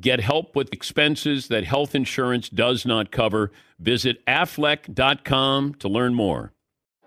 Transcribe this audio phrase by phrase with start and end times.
[0.00, 3.52] Get help with expenses that health insurance does not cover.
[3.78, 6.52] Visit aflac.com to learn more.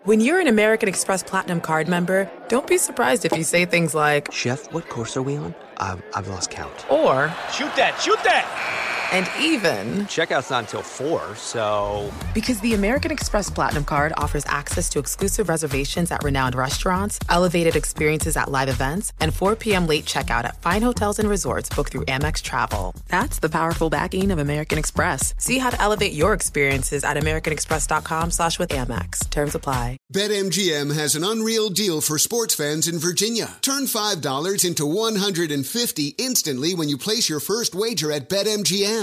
[0.04, 3.96] When you're an American Express Platinum card member, don't be surprised if you say things
[3.96, 5.56] like, Chef, what course are we on?
[5.78, 6.86] I've, I've lost count.
[6.92, 8.93] or, Shoot that, shoot that!
[9.14, 12.12] And even, Checkout's not until 4, so.
[12.34, 17.76] because the American Express Platinum card offers access to exclusive reservations at renowned restaurants, elevated
[17.76, 19.86] experiences at live events, and 4 p.m.
[19.86, 22.96] late checkout at fine hotels and resorts booked through Amex Travel.
[23.08, 25.36] That's the powerful backing of American Express.
[25.38, 29.30] See how to elevate your experiences at americanexpress.com slash with Amex.
[29.30, 29.98] Terms apply.
[30.12, 33.58] BetMGM has an unreal deal for sports fans in Virginia.
[33.62, 39.03] Turn $5 into 150 instantly when you place your first wager at BetMGM.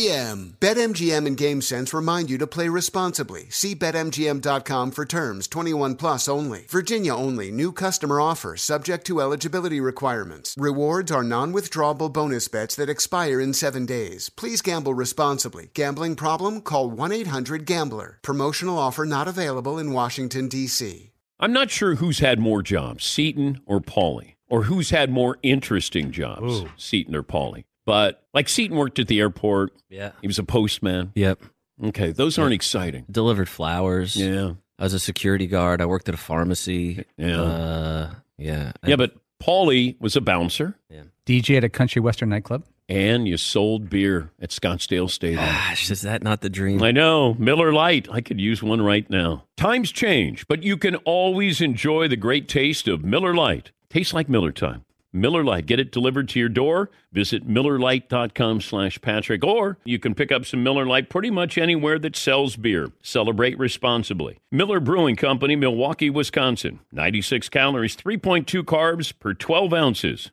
[0.01, 3.49] BetMGM and GameSense remind you to play responsibly.
[3.49, 6.65] See BetMGM.com for terms 21 plus only.
[6.69, 7.51] Virginia only.
[7.51, 10.55] New customer offer subject to eligibility requirements.
[10.57, 14.29] Rewards are non withdrawable bonus bets that expire in seven days.
[14.29, 15.69] Please gamble responsibly.
[15.75, 16.61] Gambling problem?
[16.61, 18.17] Call 1 800 Gambler.
[18.23, 21.11] Promotional offer not available in Washington, D.C.
[21.39, 26.11] I'm not sure who's had more jobs, Seton or Paulie, or who's had more interesting
[26.11, 27.65] jobs, Seton or Paulie.
[27.85, 29.73] But like Seton worked at the airport.
[29.89, 30.11] Yeah.
[30.21, 31.11] He was a postman.
[31.15, 31.41] Yep.
[31.83, 33.05] Okay, those aren't exciting.
[33.09, 34.15] Delivered flowers.
[34.15, 34.53] Yeah.
[34.77, 35.81] I was a security guard.
[35.81, 37.05] I worked at a pharmacy.
[37.17, 37.41] Yeah.
[37.41, 38.71] Uh, yeah.
[38.85, 41.03] Yeah, but Paulie was a bouncer, Yeah.
[41.25, 42.63] DJ at a country western nightclub.
[42.89, 45.43] and you sold beer at Scottsdale Stadium.
[45.43, 46.83] Gosh, is that not the dream?
[46.83, 47.35] I know.
[47.39, 48.07] Miller Lite.
[48.11, 49.45] I could use one right now.
[49.57, 53.71] Times change, but you can always enjoy the great taste of Miller Lite.
[53.89, 54.83] Tastes like Miller time.
[55.13, 55.65] Miller Lite.
[55.65, 56.89] Get it delivered to your door.
[57.11, 59.43] Visit MillerLite.com slash Patrick.
[59.43, 62.91] Or you can pick up some Miller Lite pretty much anywhere that sells beer.
[63.01, 64.39] Celebrate responsibly.
[64.51, 66.79] Miller Brewing Company, Milwaukee, Wisconsin.
[66.91, 70.31] 96 calories, 3.2 carbs per 12 ounces.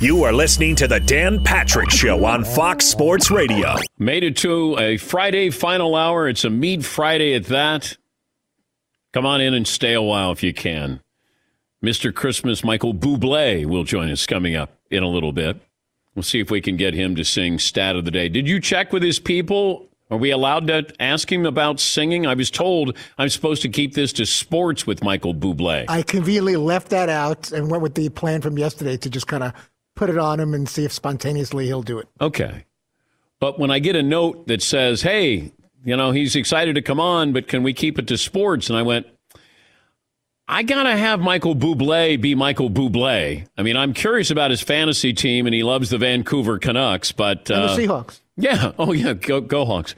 [0.00, 3.76] You are listening to the Dan Patrick Show on Fox Sports Radio.
[3.98, 6.28] Made it to a Friday final hour.
[6.28, 7.96] It's a Mead Friday at that.
[9.12, 11.00] Come on in and stay a while if you can.
[11.84, 12.14] Mr.
[12.14, 15.60] Christmas Michael Bublé will join us coming up in a little bit.
[16.14, 18.30] We'll see if we can get him to sing Stat of the Day.
[18.30, 19.88] Did you check with his people?
[20.10, 22.26] Are we allowed to ask him about singing?
[22.26, 25.84] I was told I'm supposed to keep this to sports with Michael Bublé.
[25.88, 29.42] I conveniently left that out and went with the plan from yesterday to just kind
[29.42, 29.52] of
[29.94, 32.08] put it on him and see if spontaneously he'll do it.
[32.18, 32.64] Okay.
[33.40, 35.52] But when I get a note that says, hey,
[35.84, 38.70] you know, he's excited to come on, but can we keep it to sports?
[38.70, 39.06] And I went,
[40.46, 43.46] I got to have Michael Bublé be Michael Bublé.
[43.56, 47.50] I mean, I'm curious about his fantasy team, and he loves the Vancouver Canucks, but.
[47.50, 48.20] And uh, the Seahawks.
[48.36, 48.72] Yeah.
[48.78, 49.14] Oh, yeah.
[49.14, 49.94] Go, go Hawks.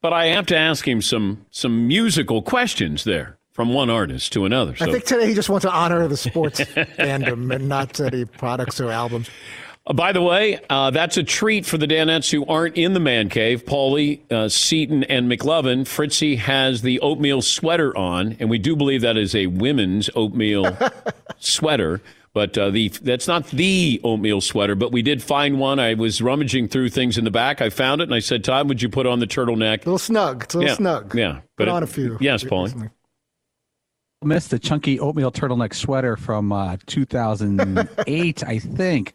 [0.00, 4.44] But I have to ask him some some musical questions there from one artist to
[4.44, 4.76] another.
[4.76, 8.24] So I think today he just wants to honor the sports fandom and not any
[8.24, 9.28] products or albums.
[9.88, 13.00] Uh, by the way, uh, that's a treat for the Danettes who aren't in the
[13.00, 13.64] man cave.
[13.64, 15.86] Paulie, uh, Seton, and McLovin.
[15.86, 20.76] Fritzy has the oatmeal sweater on, and we do believe that is a women's oatmeal
[21.38, 22.02] sweater.
[22.34, 25.80] But uh, the that's not the oatmeal sweater, but we did find one.
[25.80, 27.62] I was rummaging through things in the back.
[27.62, 29.98] I found it, and I said, "Todd, would you put on the turtleneck?" A little
[29.98, 30.44] snug.
[30.44, 31.14] It's a little yeah, snug.
[31.14, 32.18] Yeah, Put but on it- a few.
[32.20, 32.64] Yes, Paulie.
[32.64, 32.90] recently.
[34.22, 39.14] Missed the chunky oatmeal turtleneck sweater from uh, 2008, I think.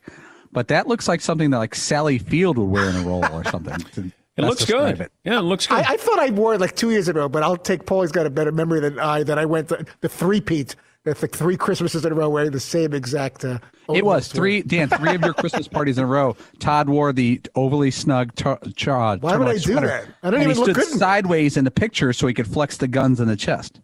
[0.53, 3.43] But that looks like something that like Sally Field would wear in a role or
[3.45, 3.77] something.
[3.93, 5.01] to It best looks good.
[5.01, 5.11] It.
[5.23, 5.75] Yeah, it looks good.
[5.75, 8.25] I, I thought I wore it like two years ago, but I'll take Paulie's got
[8.25, 9.21] a better memory than I.
[9.21, 10.75] That I went to the three peat.
[11.03, 13.45] the, like three Christmases in a row wearing the same exact.
[13.45, 13.59] Uh,
[13.93, 14.35] It was sweater.
[14.39, 16.35] three, Dan, three of your Christmas parties in a row.
[16.57, 19.87] Todd wore the overly snug tur- char- Why would I turtleneck do sweater.
[19.87, 20.07] that?
[20.23, 22.33] I don't and even he look stood good in- sideways in the picture so he
[22.33, 23.81] could flex the guns in the chest.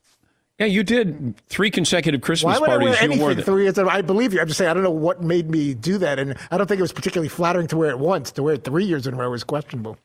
[0.60, 2.90] Yeah, you did three consecutive Christmas Why would I parties.
[2.90, 3.46] wear you anything wore that.
[3.46, 3.78] three years?
[3.78, 3.92] in a row?
[3.94, 4.42] I believe you.
[4.42, 6.80] I'm just saying I don't know what made me do that, and I don't think
[6.80, 8.32] it was particularly flattering to wear it once.
[8.34, 9.98] To wear it three years in a row was questionable.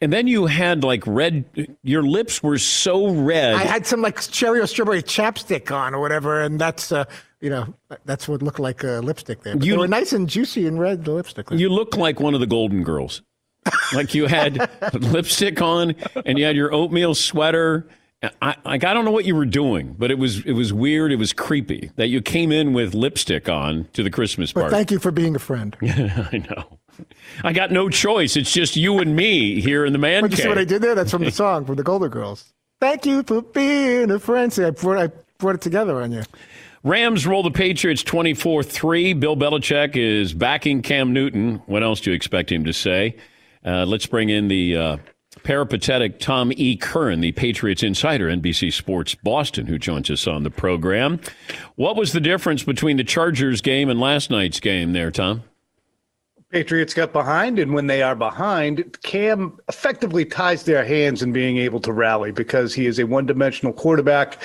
[0.00, 1.44] And then you had like red.
[1.82, 3.54] Your lips were so red.
[3.54, 7.04] I had some like cherry or strawberry chapstick on or whatever, and that's uh,
[7.40, 7.74] you know
[8.04, 9.56] that's what looked like a lipstick there.
[9.56, 11.04] But You- were nice and juicy and red.
[11.04, 11.50] The lipstick.
[11.50, 13.22] You look like one of the Golden Girls.
[13.92, 15.94] like you had lipstick on
[16.24, 17.86] and you had your oatmeal sweater.
[18.42, 21.12] I, like I don't know what you were doing, but it was it was weird.
[21.12, 24.70] It was creepy that you came in with lipstick on to the Christmas party.
[24.70, 25.76] But thank you for being a friend.
[25.82, 26.78] I know.
[27.44, 28.36] I got no choice.
[28.36, 30.82] It's just you and me here in the man But you see what I did
[30.82, 30.96] there?
[30.96, 32.52] That's from the song from the Golden Girls.
[32.80, 34.52] Thank you for being a friend.
[34.52, 36.22] See, I brought, I brought it together on you.
[36.82, 39.12] Rams roll the Patriots 24 3.
[39.14, 41.62] Bill Belichick is backing Cam Newton.
[41.66, 43.16] What else do you expect him to say?
[43.64, 44.96] Uh, let's bring in the uh,
[45.48, 46.76] peripatetic Tom E.
[46.76, 51.18] Curran, the Patriots insider, NBC Sports Boston, who joins us on the program.
[51.76, 55.44] What was the difference between the Chargers game and last night's game there, Tom?
[56.50, 61.56] Patriots got behind, and when they are behind, Cam effectively ties their hands in being
[61.56, 64.42] able to rally because he is a one dimensional quarterback.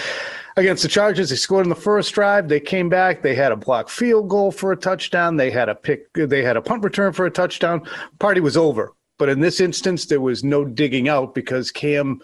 [0.55, 2.47] Against the Chargers, they scored in the first drive.
[2.47, 3.23] They came back.
[3.23, 5.35] They had a block field goal for a touchdown.
[5.35, 6.13] They had a pick.
[6.13, 7.81] They had a punt return for a touchdown.
[8.19, 8.93] Party was over.
[9.17, 12.21] But in this instance, there was no digging out because Cam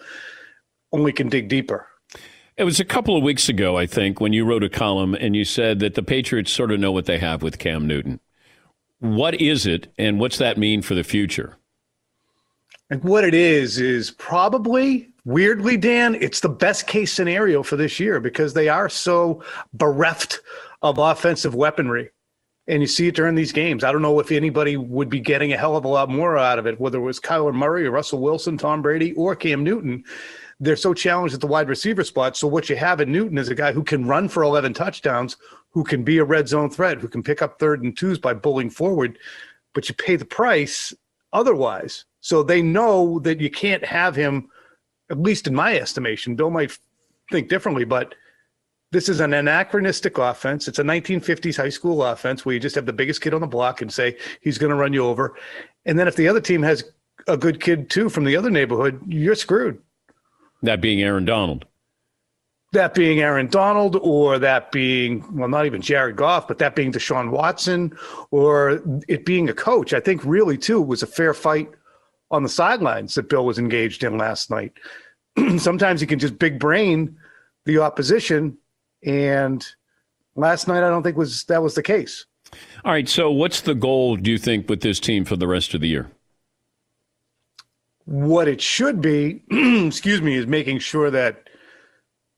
[0.92, 1.86] only can dig deeper.
[2.56, 5.34] It was a couple of weeks ago, I think, when you wrote a column and
[5.34, 8.20] you said that the Patriots sort of know what they have with Cam Newton.
[8.98, 11.56] What is it, and what's that mean for the future?
[12.90, 17.98] And what it is is probably weirdly, Dan, it's the best case scenario for this
[17.98, 19.42] year because they are so
[19.72, 20.40] bereft
[20.82, 22.10] of offensive weaponry.
[22.70, 23.82] And you see it during these games.
[23.82, 26.60] I don't know if anybody would be getting a hell of a lot more out
[26.60, 30.04] of it, whether it was Kyler Murray or Russell Wilson, Tom Brady, or Cam Newton.
[30.60, 32.36] They're so challenged at the wide receiver spot.
[32.36, 35.36] So what you have in Newton is a guy who can run for 11 touchdowns,
[35.70, 38.34] who can be a red zone threat, who can pick up third and twos by
[38.34, 39.18] bullying forward,
[39.74, 40.94] but you pay the price
[41.32, 42.04] otherwise.
[42.20, 44.48] So they know that you can't have him,
[45.10, 46.36] at least in my estimation.
[46.36, 46.78] Bill might
[47.32, 48.14] think differently, but
[48.92, 50.66] this is an anachronistic offense.
[50.66, 53.46] It's a 1950s high school offense where you just have the biggest kid on the
[53.46, 55.36] block and say he's going to run you over.
[55.86, 56.84] And then if the other team has
[57.28, 59.78] a good kid too from the other neighborhood, you're screwed.
[60.62, 61.66] That being Aaron Donald.
[62.72, 66.92] That being Aaron Donald, or that being, well, not even Jared Goff, but that being
[66.92, 67.96] Deshaun Watson,
[68.30, 69.92] or it being a coach.
[69.92, 71.68] I think really, too, was a fair fight
[72.30, 74.72] on the sidelines that Bill was engaged in last night.
[75.58, 77.16] Sometimes you can just big brain
[77.66, 78.56] the opposition,
[79.04, 79.66] and
[80.36, 82.26] last night I don't think was that was the case.
[82.84, 85.74] All right, so what's the goal, do you think, with this team for the rest
[85.74, 86.10] of the year?
[88.06, 89.42] What it should be,
[89.86, 91.48] excuse me, is making sure that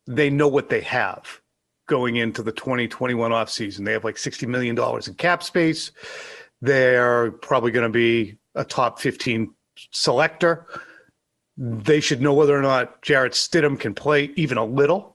[0.07, 1.41] they know what they have
[1.87, 3.85] going into the 2021 offseason.
[3.85, 5.93] They have like $60 million in cap space.
[6.61, 9.53] They're probably going to be a top 15
[9.93, 10.67] selector.
[11.57, 15.12] They should know whether or not Jarrett Stidham can play even a little.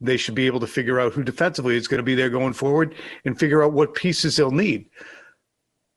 [0.00, 2.52] They should be able to figure out who defensively is going to be there going
[2.52, 4.86] forward and figure out what pieces they'll need.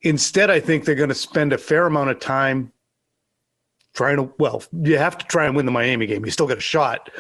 [0.01, 2.71] Instead, I think they're going to spend a fair amount of time
[3.93, 6.25] trying to, well, you have to try and win the Miami game.
[6.25, 7.11] You still got a shot.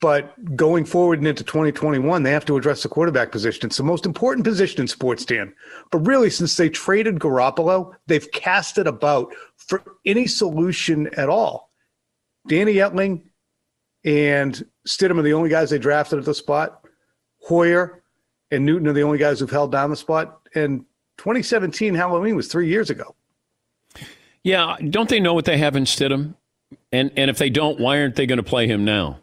[0.00, 3.66] But going forward and into 2021, they have to address the quarterback position.
[3.66, 5.54] It's the most important position in sports, Dan.
[5.92, 11.70] But really, since they traded Garoppolo, they've cast it about for any solution at all.
[12.48, 13.22] Danny Etling
[14.04, 16.84] and Stidham are the only guys they drafted at the spot.
[17.40, 18.02] Hoyer
[18.50, 20.40] and Newton are the only guys who've held down the spot.
[20.54, 20.84] And
[21.18, 23.14] 2017 Halloween was three years ago.
[24.42, 26.34] Yeah, don't they know what they have in Stidham?
[26.90, 29.18] And and if they don't, why aren't they going to play him now?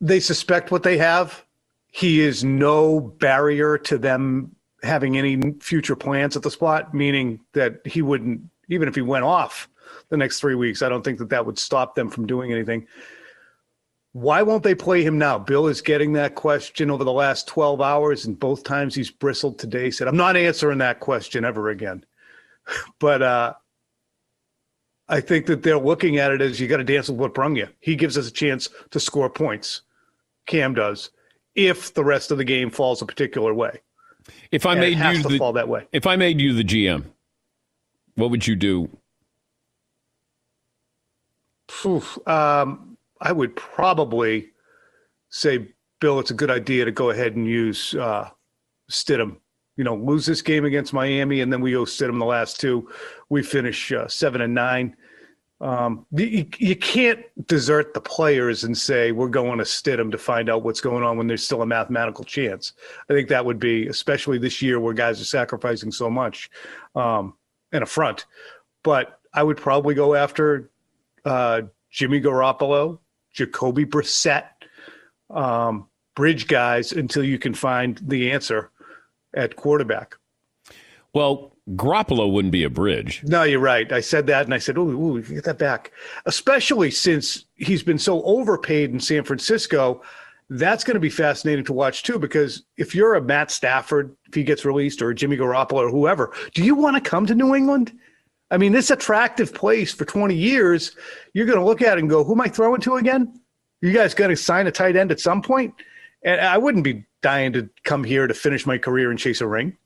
[0.00, 1.44] They suspect what they have.
[1.92, 7.80] He is no barrier to them having any future plans at the spot, meaning that
[7.86, 9.68] he wouldn't, even if he went off
[10.08, 12.86] the next three weeks, I don't think that that would stop them from doing anything.
[14.16, 15.38] Why won't they play him now?
[15.38, 19.58] Bill is getting that question over the last 12 hours, and both times he's bristled
[19.58, 22.02] today, said, I'm not answering that question ever again.
[22.98, 23.52] but uh,
[25.06, 27.56] I think that they're looking at it as you got to dance with what brung
[27.56, 27.68] you.
[27.80, 29.82] He gives us a chance to score points.
[30.46, 31.10] Cam does,
[31.54, 33.82] if the rest of the game falls a particular way.
[34.50, 35.88] If I And it made has you to the, fall that way.
[35.92, 37.04] if I made you the GM,
[38.14, 38.88] what would you do?
[41.84, 44.50] Oof, um, I would probably
[45.30, 45.68] say,
[46.00, 48.28] Bill, it's a good idea to go ahead and use uh,
[48.90, 49.36] Stidham.
[49.76, 52.90] You know, lose this game against Miami, and then we owe Stidham the last two.
[53.28, 54.96] We finish uh, seven and nine.
[55.60, 60.50] Um, you, you can't desert the players and say we're going to Stidham to find
[60.50, 62.74] out what's going on when there's still a mathematical chance.
[63.08, 66.50] I think that would be, especially this year where guys are sacrificing so much,
[66.94, 67.34] um,
[67.72, 68.26] a front.
[68.82, 70.70] But I would probably go after
[71.24, 72.98] uh, Jimmy Garoppolo,
[73.36, 74.46] Jacoby Brissett,
[75.30, 78.70] um, bridge guys until you can find the answer
[79.34, 80.16] at quarterback.
[81.12, 83.22] Well, Garoppolo wouldn't be a bridge.
[83.24, 83.90] No, you're right.
[83.92, 85.92] I said that, and I said, "Oh, ooh, get that back."
[86.24, 90.02] Especially since he's been so overpaid in San Francisco,
[90.48, 92.18] that's going to be fascinating to watch too.
[92.18, 96.32] Because if you're a Matt Stafford, if he gets released, or Jimmy Garoppolo, or whoever,
[96.54, 97.92] do you want to come to New England?
[98.50, 100.94] I mean, this attractive place for 20 years,
[101.34, 103.40] you're going to look at it and go, "Who am I throwing to again?"
[103.80, 105.76] You guys got to sign a tight end at some point?
[105.76, 105.86] point,
[106.22, 109.46] and I wouldn't be dying to come here to finish my career and chase a
[109.46, 109.76] ring.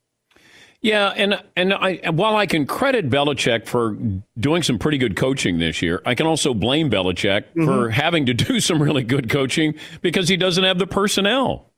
[0.83, 3.97] Yeah, and and I, while I can credit Belichick for
[4.38, 7.67] doing some pretty good coaching this year, I can also blame Belichick mm-hmm.
[7.67, 11.70] for having to do some really good coaching because he doesn't have the personnel.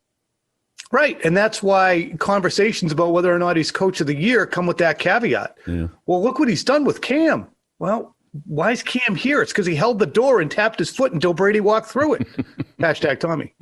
[0.93, 4.67] Right, and that's why conversations about whether or not he's coach of the year come
[4.67, 5.57] with that caveat.
[5.67, 5.89] Yeah.
[6.05, 7.47] Well, look what he's done with Cam.
[7.79, 9.41] Well, why is Cam here?
[9.41, 12.29] It's because he held the door and tapped his foot until Brady walked through it.
[12.79, 13.55] Hashtag Tommy.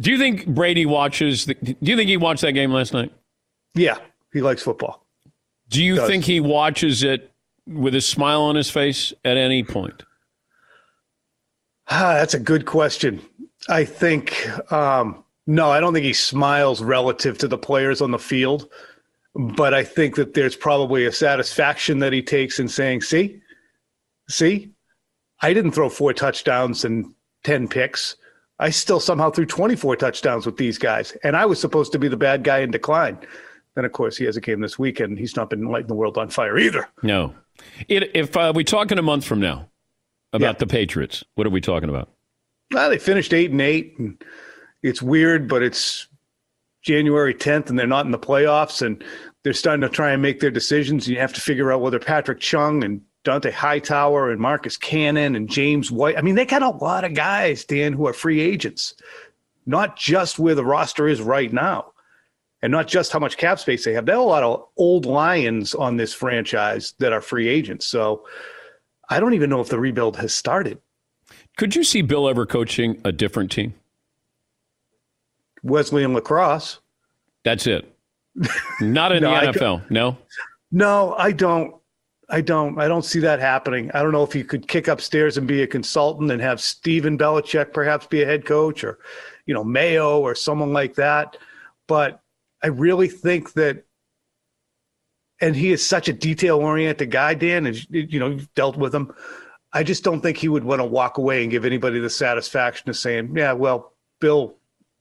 [0.00, 1.44] Do you think Brady watches?
[1.46, 3.12] The, do you think he watched that game last night?
[3.74, 3.98] Yeah,
[4.32, 5.04] he likes football.
[5.68, 7.32] Do you think he watches it
[7.66, 10.04] with a smile on his face at any point?
[11.88, 13.20] Ah, that's a good question.
[13.70, 18.18] I think um, no, I don't think he smiles relative to the players on the
[18.18, 18.68] field,
[19.34, 23.40] but I think that there's probably a satisfaction that he takes in saying, "See,
[24.28, 24.70] see,
[25.40, 28.16] I didn't throw four touchdowns and ten picks."
[28.58, 32.08] I still somehow threw 24 touchdowns with these guys, and I was supposed to be
[32.08, 33.18] the bad guy in decline.
[33.74, 35.18] Then, of course, he has a game this weekend.
[35.18, 36.86] He's not been lighting the world on fire either.
[37.02, 37.34] No.
[37.88, 39.70] It, if uh, we talk in a month from now
[40.34, 40.58] about yeah.
[40.58, 42.10] the Patriots, what are we talking about?
[42.72, 44.22] Well, they finished eight and eight, and
[44.82, 46.06] it's weird, but it's
[46.82, 49.02] January 10th, and they're not in the playoffs, and
[49.42, 51.06] they're starting to try and make their decisions.
[51.06, 55.34] And You have to figure out whether Patrick Chung and Dont'a Hightower and Marcus Cannon
[55.34, 56.16] and James White.
[56.16, 58.94] I mean, they got a lot of guys, Dan, who are free agents,
[59.66, 61.92] not just where the roster is right now,
[62.62, 64.06] and not just how much cap space they have.
[64.06, 67.86] They have a lot of old lions on this franchise that are free agents.
[67.86, 68.26] So
[69.10, 70.78] I don't even know if the rebuild has started.
[71.60, 73.74] Could you see Bill ever coaching a different team?
[75.62, 76.78] Wesleyan lacrosse.
[77.44, 77.94] That's it.
[78.80, 79.90] Not in no, the NFL.
[79.90, 80.16] No.
[80.72, 81.74] No, I don't.
[82.30, 82.80] I don't.
[82.80, 83.90] I don't see that happening.
[83.92, 87.18] I don't know if he could kick upstairs and be a consultant and have Stephen
[87.18, 88.98] Belichick perhaps be a head coach or,
[89.44, 91.36] you know, Mayo or someone like that.
[91.86, 92.22] But
[92.62, 93.84] I really think that,
[95.42, 98.94] and he is such a detail oriented guy, Dan, and you know, you've dealt with
[98.94, 99.12] him.
[99.72, 102.90] I just don't think he would want to walk away and give anybody the satisfaction
[102.90, 104.56] of saying, yeah, well, Bill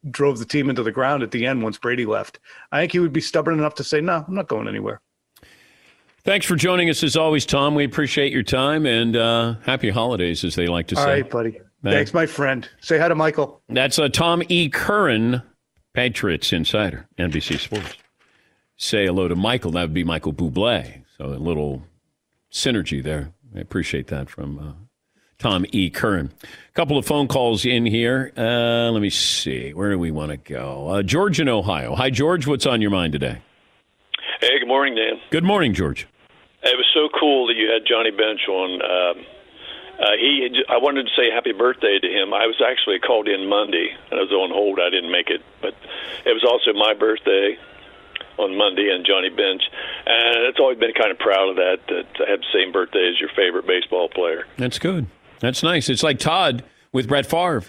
[0.10, 2.40] drove the team into the ground at the end once Brady left.
[2.72, 5.02] I think he would be stubborn enough to say, no, I'm not going anywhere.
[6.24, 7.76] Thanks for joining us as always, Tom.
[7.76, 11.02] We appreciate your time and uh, happy holidays, as they like to say.
[11.02, 11.52] All right, buddy.
[11.52, 11.96] Thanks.
[11.96, 12.70] Thanks, my friend.
[12.82, 13.62] Say hi to Michael.
[13.70, 14.70] That's uh, Tom E.
[14.70, 15.42] Curran,
[15.94, 17.96] Patriots Insider, NBC Sports.
[18.76, 19.72] Say hello to Michael.
[19.72, 21.04] That would be Michael Bublé.
[21.18, 21.84] So a little
[22.52, 23.32] synergy there.
[23.56, 24.72] I appreciate that from uh,
[25.40, 25.90] Tom E.
[25.90, 26.32] Curran.
[26.44, 28.32] A couple of phone calls in here.
[28.38, 29.74] Uh, let me see.
[29.74, 30.90] Where do we want to go?
[30.90, 31.96] Uh, George in Ohio.
[31.96, 32.46] Hi, George.
[32.46, 33.42] What's on your mind today?
[34.42, 35.20] Hey, good morning, Dan.
[35.32, 36.08] Good morning, George.
[36.62, 38.82] It was so cool that you had Johnny Bench on.
[38.82, 39.26] Um,
[40.00, 42.34] uh, he, I wanted to say happy birthday to him.
[42.34, 44.80] I was actually called in Monday, and I was on hold.
[44.80, 45.74] I didn't make it, but
[46.26, 47.58] it was also my birthday
[48.40, 49.62] on Monday, and Johnny Bench,
[50.06, 51.78] and it's always been kind of proud of that.
[51.88, 54.46] That I have the same birthday as your favorite baseball player.
[54.58, 55.08] That's good.
[55.40, 55.90] That's nice.
[55.90, 57.64] It's like Todd with Brett Favre.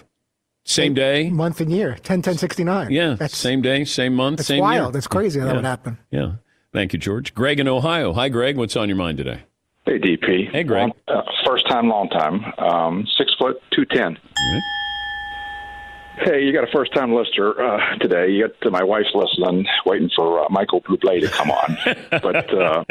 [0.63, 2.91] Same day, month and year, 10 10 69.
[2.91, 4.75] Yeah, that's, same day, same month, that's same wild.
[4.75, 4.91] Year.
[4.91, 5.51] That's crazy how yeah.
[5.53, 5.97] that would happen.
[6.11, 6.33] Yeah.
[6.71, 7.33] Thank you, George.
[7.33, 8.13] Greg in Ohio.
[8.13, 8.57] Hi, Greg.
[8.57, 9.41] What's on your mind today?
[9.85, 10.51] Hey, DP.
[10.51, 10.91] Hey, Greg.
[11.07, 12.45] uh, first time, long time.
[12.59, 14.17] Um, six foot, 210.
[16.17, 18.29] Hey, you got a first time listener uh, today.
[18.29, 21.77] You got uh, my wife's listening, waiting for uh, Michael Bublé to come on.
[22.21, 22.83] but uh,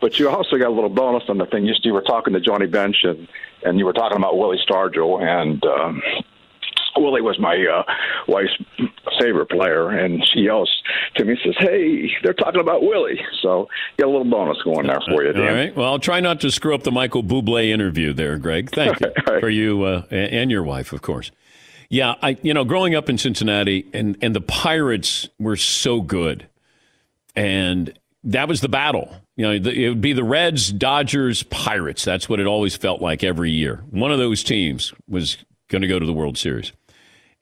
[0.00, 1.64] but you also got a little bonus on the thing.
[1.64, 3.26] You, you were talking to Johnny Bench and
[3.64, 5.64] and you were talking about Willie Stargell and.
[5.64, 6.02] Um,
[6.96, 7.82] Willie was my uh,
[8.28, 8.56] wife's
[9.20, 10.70] favorite player, and she yells
[11.16, 15.00] to me, says, "Hey, they're talking about Willie." So get a little bonus going there
[15.08, 15.32] for you.
[15.32, 15.42] Dan.
[15.42, 15.76] All right.
[15.76, 18.70] Well, I'll try not to screw up the Michael Bublé interview there, Greg.
[18.70, 19.40] Thank you right.
[19.40, 21.32] for you uh, and your wife, of course.
[21.88, 26.48] Yeah, I you know growing up in Cincinnati, and and the Pirates were so good,
[27.36, 29.14] and that was the battle.
[29.36, 32.04] You know, it would be the Reds, Dodgers, Pirates.
[32.04, 33.82] That's what it always felt like every year.
[33.90, 35.38] One of those teams was
[35.68, 36.70] going to go to the World Series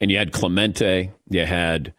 [0.03, 1.95] and you had Clemente, you had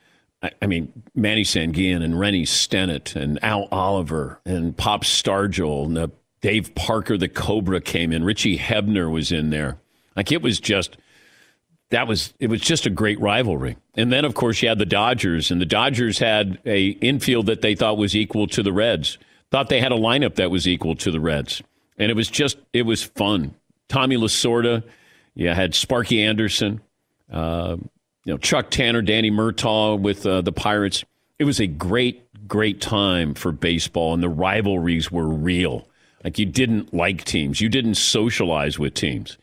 [0.61, 6.07] I, mean, Manny Sanguillén and Rennie Stennett and Al Oliver and Pop Stargell and uh,
[6.41, 8.25] Dave Parker, the Cobra came in.
[8.25, 9.77] Richie Hebner was in there.
[10.17, 10.97] Like it was just
[11.93, 13.77] that was it was just a great rivalry.
[13.95, 17.61] And then of course you had the Dodgers, and the Dodgers had a infield that
[17.61, 19.19] they thought was equal to the Reds.
[19.51, 21.61] Thought they had a lineup that was equal to the Reds,
[21.99, 23.53] and it was just it was fun.
[23.89, 24.83] Tommy Lasorda,
[25.35, 26.81] yeah, had Sparky Anderson,
[27.31, 27.77] uh,
[28.25, 31.05] you know Chuck Tanner, Danny Murtaugh with uh, the Pirates.
[31.37, 35.87] It was a great great time for baseball, and the rivalries were real.
[36.23, 39.37] Like you didn't like teams, you didn't socialize with teams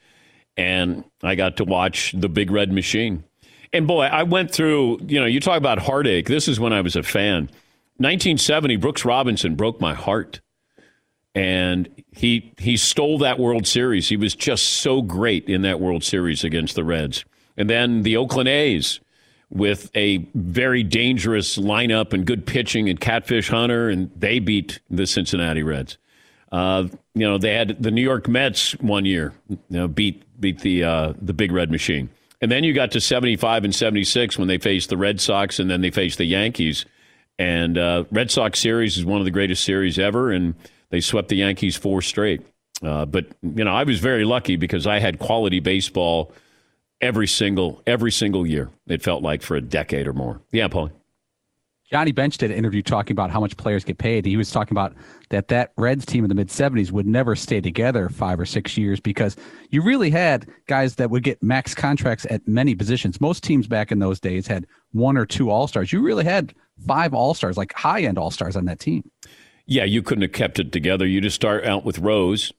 [0.57, 3.25] and I got to watch the Big Red Machine.
[3.73, 6.27] And boy, I went through, you know, you talk about heartache.
[6.27, 7.45] This is when I was a fan.
[7.99, 10.41] 1970, Brooks Robinson broke my heart.
[11.33, 14.09] And he he stole that World Series.
[14.09, 17.25] He was just so great in that World Series against the Reds.
[17.57, 18.99] And then the Oakland A's
[19.51, 25.07] with a very dangerous lineup and good pitching and Catfish Hunter, and they beat the
[25.07, 25.99] Cincinnati Reds.
[26.53, 30.61] Uh, you know, they had the New York Mets one year, you know, beat beat
[30.61, 34.05] the uh, the Big Red Machine, and then you got to seventy five and seventy
[34.05, 36.85] six when they faced the Red Sox, and then they faced the Yankees.
[37.39, 40.55] And uh, Red Sox series is one of the greatest series ever, and
[40.91, 42.43] they swept the Yankees four straight.
[42.83, 46.33] Uh, but you know, I was very lucky because I had quality baseball
[47.01, 48.71] every single every single year.
[48.87, 50.41] It felt like for a decade or more.
[50.53, 50.91] Yeah, Paul.
[51.91, 54.25] Johnny Bench did an interview talking about how much players get paid.
[54.25, 54.95] He was talking about
[55.31, 58.77] that that Reds team in the mid 70s would never stay together five or six
[58.77, 59.37] years because
[59.71, 63.21] you really had guys that would get max contracts at many positions.
[63.21, 65.93] Most teams back in those days had one or two All Stars.
[65.93, 66.55] You really had
[66.87, 69.11] five All Stars, like high end All Stars on that team.
[69.67, 71.07] Yeah, you couldn't have kept it together.
[71.07, 72.53] You just start out with Rose,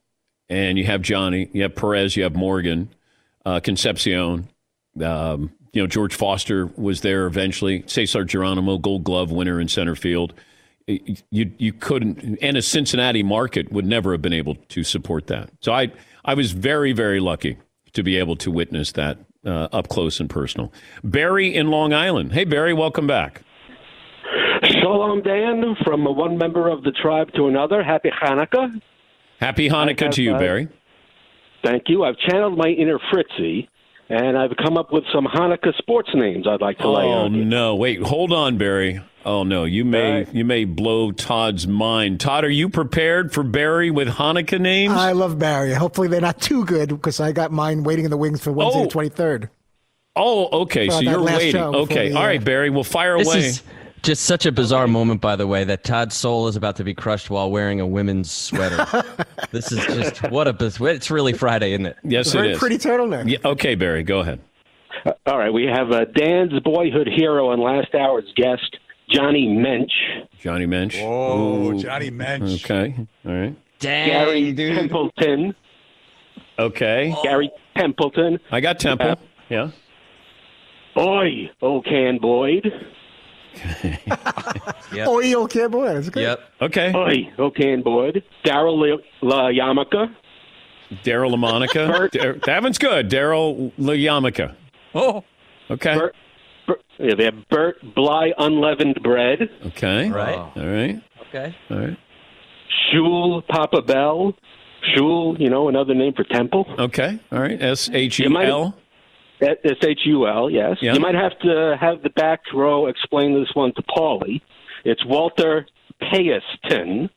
[0.49, 2.93] and you have Johnny, you have Perez, you have Morgan,
[3.45, 4.49] uh, Concepcion.
[5.01, 7.83] Um, you know, George Foster was there eventually.
[7.87, 10.33] Cesar Geronimo, Gold Glove winner in center field.
[10.87, 15.49] You you couldn't, and a Cincinnati market would never have been able to support that.
[15.61, 15.91] So I
[16.25, 17.57] I was very very lucky
[17.93, 20.73] to be able to witness that uh, up close and personal.
[21.03, 22.33] Barry in Long Island.
[22.33, 23.43] Hey Barry, welcome back.
[24.63, 27.83] Shalom, Dan, from one member of the tribe to another.
[27.83, 28.81] Happy Hanukkah.
[29.39, 30.67] Happy Hanukkah have, to you, uh, Barry.
[31.63, 32.03] Thank you.
[32.03, 33.67] I've channeled my inner Fritzy
[34.11, 37.35] and I've come up with some Hanukkah sports names I'd like to oh, lay on.
[37.35, 37.75] Oh no!
[37.75, 39.01] Wait, hold on, Barry.
[39.25, 40.33] Oh no, you may right.
[40.33, 42.19] you may blow Todd's mind.
[42.19, 44.93] Todd, are you prepared for Barry with Hanukkah names?
[44.93, 45.73] I love Barry.
[45.73, 48.79] Hopefully they're not too good because I got mine waiting in the wings for Wednesday
[48.79, 48.83] oh.
[48.83, 49.49] the twenty third.
[50.15, 50.89] Oh, okay.
[50.89, 51.61] So you're waiting.
[51.61, 52.69] Okay, the, all right, Barry.
[52.69, 53.39] We'll fire this away.
[53.45, 53.63] Is,
[54.03, 56.93] just such a bizarre moment, by the way, that Todd's soul is about to be
[56.93, 58.85] crushed while wearing a women's sweater.
[59.51, 61.97] this is just what a biz- it's really Friday, isn't it?
[62.03, 62.33] Yes, it is.
[62.33, 62.59] Very it is.
[62.59, 63.29] Pretty turtleneck.
[63.29, 64.39] Yeah, okay, Barry, go ahead.
[65.05, 68.77] Uh, all right, we have uh, Dan's boyhood hero and last hour's guest,
[69.09, 69.91] Johnny Mensch.
[70.39, 70.97] Johnny Mensch.
[70.99, 72.63] Oh, Johnny Mensch.
[72.65, 73.55] Okay, all right.
[73.79, 74.75] Dang, Gary dude.
[74.75, 75.55] Templeton.
[76.59, 77.15] Okay.
[77.23, 78.39] Gary Templeton.
[78.51, 79.11] I got Temple.
[79.11, 79.15] Uh,
[79.49, 79.71] yeah.
[80.97, 82.71] Oi, O'Can Boyd.
[84.93, 85.07] yep.
[85.07, 85.93] Oh, Oi, okay, boy.
[85.93, 86.23] That's good.
[86.23, 86.39] Yep.
[86.61, 86.93] Okay.
[86.95, 88.23] Oi, okay, Boyd.
[88.45, 90.15] Daryl LaYamaka.
[91.03, 92.11] Daryl LaMonica.
[92.11, 93.09] Dar- that one's good.
[93.09, 94.55] Daryl LaYamaka.
[94.93, 95.23] Oh.
[95.69, 95.95] Okay.
[95.95, 96.15] Bert,
[96.67, 99.49] Bert, yeah, they have Bert Bly unleavened bread.
[99.67, 100.09] Okay.
[100.09, 100.37] Right.
[100.37, 101.01] All right.
[101.29, 101.55] Okay.
[101.69, 101.97] All right.
[102.91, 104.33] Shul Papa Bell.
[104.95, 106.65] Shul, you know, another name for temple.
[106.77, 107.19] Okay.
[107.31, 107.61] All right.
[107.61, 108.75] S H U L.
[109.41, 110.77] S H U L, yes.
[110.81, 110.93] Yeah.
[110.93, 114.41] You might have to have the back row explain this one to Paulie.
[114.85, 115.67] It's Walter
[116.01, 117.09] Payaston.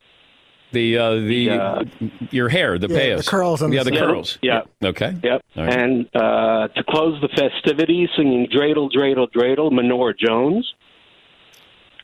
[0.73, 1.85] The uh, the, uh,
[2.31, 4.39] your hair, the yeah, payas, the curls, on yeah, the, the curls.
[4.43, 4.63] Yeah.
[4.83, 5.15] Okay.
[5.23, 5.45] Yep.
[5.57, 5.73] Right.
[5.73, 10.75] And uh, to close the festivities, singing "Dreidel, Dreidel, Dreidel," Menorah Jones.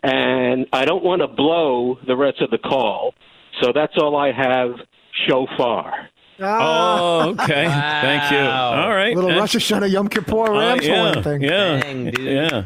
[0.02, 3.14] And I don't want to blow the rest of the call,
[3.60, 4.76] so that's all I have
[5.28, 6.08] so far.
[6.40, 7.22] Ah.
[7.24, 7.66] Oh, okay.
[7.66, 8.00] Wow.
[8.02, 8.38] Thank you.
[8.38, 9.14] All right.
[9.14, 11.42] Little That's- Rosh Hashanah Yom Kippur uh, Rams yeah, thing.
[11.42, 11.80] Yeah.
[11.80, 12.18] Dang, dude.
[12.20, 12.64] Yeah.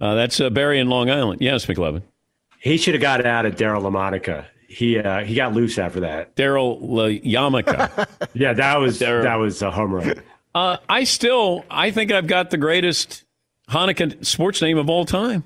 [0.00, 1.40] Uh, that's uh, Barry in Long Island.
[1.40, 2.02] Yes, McLovin.
[2.60, 4.46] He should have got out of Daryl LaMonica.
[4.68, 6.36] He uh, he got loose after that.
[6.36, 6.80] Daryl
[7.22, 8.06] Yamaka.
[8.34, 9.22] Yeah, that was Daryl.
[9.22, 10.22] that was a home run.
[10.54, 13.24] uh, I still, I think I've got the greatest
[13.70, 15.44] Hanukkah sports name of all time.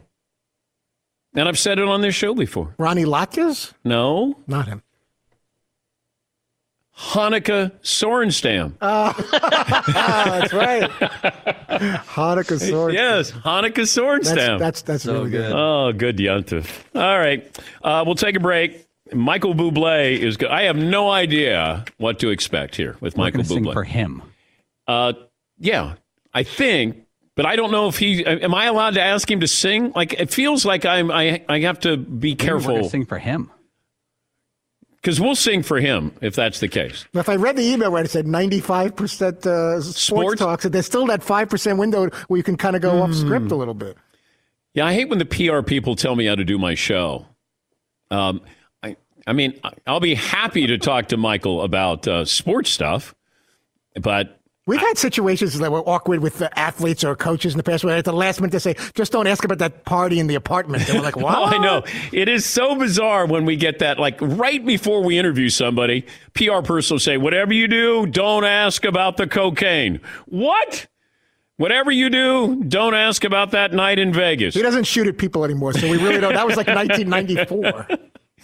[1.35, 2.75] And I've said it on this show before.
[2.79, 3.73] Ronnie Latkes?
[3.85, 4.83] No, Not him.
[6.99, 8.75] Hanukkah Sorenstam.
[8.81, 10.91] Ah, that's right.
[12.07, 12.95] Hanukkah sword.
[12.95, 14.59] Yes, Hanukkah Sorenstam.
[14.59, 15.51] That's that's, that's So really good.
[15.51, 15.53] good.
[15.53, 16.85] Oh, good Yuntif.
[16.95, 17.45] All right.
[17.83, 18.87] Uh, we'll take a break.
[19.13, 20.49] Michael Bublé is good.
[20.51, 23.73] I have no idea what to expect here with We're Michael gonna sing Bublé.
[23.73, 24.23] for him.
[24.87, 25.13] Uh,
[25.59, 25.95] yeah,
[26.33, 28.25] I think but I don't know if he.
[28.27, 29.93] Am I allowed to ask him to sing?
[29.97, 31.11] Like it feels like I'm.
[31.11, 32.89] I I have to be Maybe we're careful.
[32.91, 33.51] sing for him.
[35.03, 37.05] Because we'll sing for him if that's the case.
[37.13, 40.39] If I read the email where it said 95% uh, sports, Sports?
[40.41, 43.53] talks, there's still that 5% window where you can kind of go off script Hmm.
[43.53, 43.97] a little bit.
[44.75, 47.27] Yeah, I hate when the PR people tell me how to do my show.
[48.13, 48.43] Um,
[48.83, 53.13] I, I mean, I'll be happy to talk to Michael about uh, sports stuff,
[54.01, 57.83] but We've had situations that were awkward with the athletes or coaches in the past
[57.83, 60.37] where at the last minute they say, just don't ask about that party in the
[60.37, 60.89] apartment.
[60.89, 61.35] And we're like, what?
[61.39, 61.83] Oh, I know.
[62.13, 66.61] It is so bizarre when we get that, like right before we interview somebody, PR
[66.63, 70.01] person will say, whatever you do, don't ask about the cocaine.
[70.27, 70.87] What?
[71.57, 74.55] Whatever you do, don't ask about that night in Vegas.
[74.55, 76.35] He doesn't shoot at people anymore, so we really don't.
[76.35, 77.87] That was like 1994.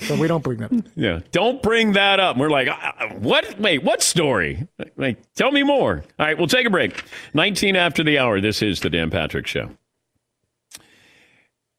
[0.00, 0.72] So we don't bring that.
[0.72, 0.84] Up.
[0.94, 1.20] Yeah.
[1.32, 2.36] Don't bring that up.
[2.36, 3.58] We're like, "Uh, uh, what?
[3.58, 4.68] Wait, what story?
[4.96, 6.04] Like, tell me more.
[6.18, 7.04] All right, we'll take a break.
[7.34, 8.40] 19 after the hour.
[8.40, 9.70] This is the Dan Patrick Show.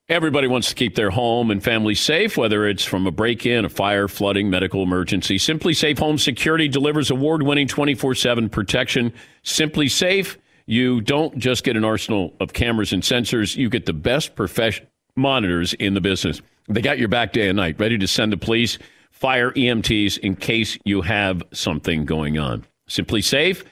[0.10, 3.64] Everybody wants to keep their home and family safe, whether it's from a break in,
[3.64, 5.38] a fire, flooding, medical emergency.
[5.38, 9.14] SimpliSafe Home Security delivers award winning 24 7 protection.
[9.44, 14.36] SimpliSafe, you don't just get an arsenal of cameras and sensors, you get the best
[14.36, 16.42] professional monitors in the business.
[16.70, 18.78] They got your back day and night, ready to send the police,
[19.10, 22.64] fire, EMTs in case you have something going on.
[22.88, 23.66] SimpliSafe,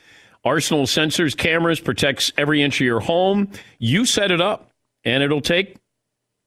[0.44, 3.52] Arsenal sensors, cameras, protects every inch of your home.
[3.78, 4.72] You set it up,
[5.04, 5.78] and it'll take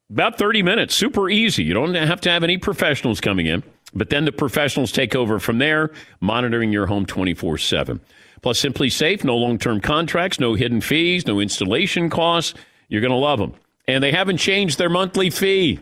[0.09, 0.93] about 30 minutes.
[0.93, 1.63] Super easy.
[1.63, 5.39] You don't have to have any professionals coming in, but then the professionals take over
[5.39, 8.01] from there, monitoring your home 24 7.
[8.41, 12.55] Plus, SimpliSafe, no long term contracts, no hidden fees, no installation costs.
[12.89, 13.53] You're going to love them.
[13.87, 15.79] And they haven't changed their monthly fee.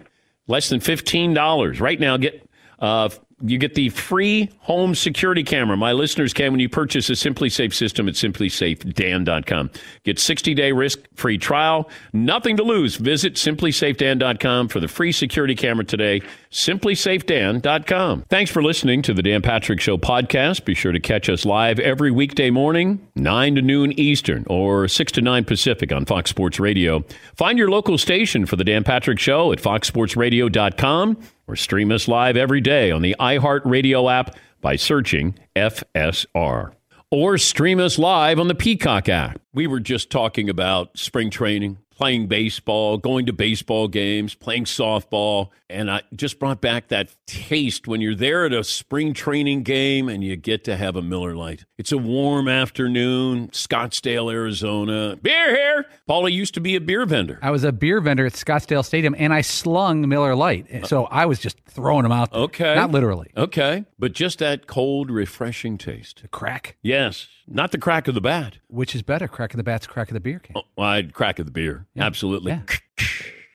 [0.50, 1.80] Less than $15.
[1.80, 3.10] Right now, get uh,
[3.42, 5.78] you get the free home security camera.
[5.78, 9.72] My listeners can when you purchase a SimpliSafe system at simplisafedan.com.
[10.04, 11.90] Get 60-day risk-free trial.
[12.12, 12.96] Nothing to lose.
[12.96, 16.22] Visit simplisafedan.com for the free security camera today.
[16.52, 18.26] simplisafedan.com.
[18.30, 20.66] Thanks for listening to the Dan Patrick Show podcast.
[20.66, 25.12] Be sure to catch us live every weekday morning, 9 to noon Eastern or 6
[25.14, 27.04] to 9 Pacific on Fox Sports Radio.
[27.36, 32.38] Find your local station for the Dan Patrick Show at foxsportsradio.com or stream us live
[32.38, 36.74] every day on the iHeartRadio app by searching FSR.
[37.12, 39.42] Or stream us live on the Peacock app.
[39.54, 45.50] We were just talking about spring training, playing baseball, going to baseball games, playing softball,
[45.70, 50.10] and I just brought back that taste when you're there at a spring training game
[50.10, 51.66] and you get to have a Miller Lite.
[51.78, 55.18] It's a warm afternoon, Scottsdale, Arizona.
[55.22, 55.86] Beer here.
[56.10, 57.40] Paulie used to be a beer vendor.
[57.42, 61.26] I was a beer vendor at Scottsdale Stadium, and I slung Miller Lite, so I
[61.26, 62.32] was just throwing them out.
[62.32, 62.42] there.
[62.42, 62.76] Okay.
[62.76, 63.32] not literally.
[63.38, 63.86] Okay.
[63.98, 66.22] But just that cold, refreshing taste.
[66.22, 66.78] The crack.
[66.82, 67.28] Yes.
[67.48, 68.58] Not the crack of the bat.
[68.68, 70.58] Which is better, crack of the bats, crack of the beer can?
[70.58, 71.88] Oh, well, I'd crack of the beer.
[71.96, 72.06] Yeah.
[72.06, 72.52] Absolutely.
[72.52, 72.62] Yeah.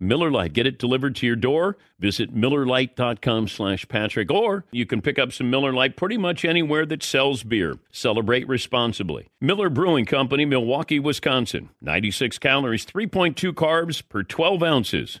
[0.00, 0.52] Miller Lite.
[0.52, 1.76] Get it delivered to your door.
[1.98, 4.30] Visit MillerLite.com slash Patrick.
[4.30, 7.78] Or you can pick up some Miller Lite pretty much anywhere that sells beer.
[7.90, 9.28] Celebrate responsibly.
[9.40, 11.70] Miller Brewing Company, Milwaukee, Wisconsin.
[11.80, 15.20] 96 calories, 3.2 carbs per 12 ounces.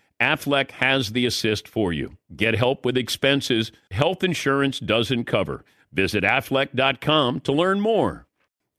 [0.21, 2.17] Aflac has the assist for you.
[2.35, 5.65] Get help with expenses health insurance doesn't cover.
[5.91, 8.27] Visit aflac.com to learn more.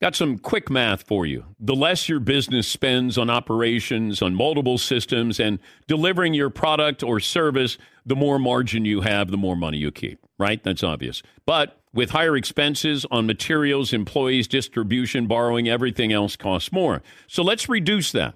[0.01, 1.45] Got some quick math for you.
[1.59, 7.19] The less your business spends on operations, on multiple systems, and delivering your product or
[7.19, 10.61] service, the more margin you have, the more money you keep, right?
[10.61, 11.21] That's obvious.
[11.45, 17.01] But with higher expenses on materials, employees, distribution, borrowing, everything else costs more.
[17.27, 18.35] So let's reduce that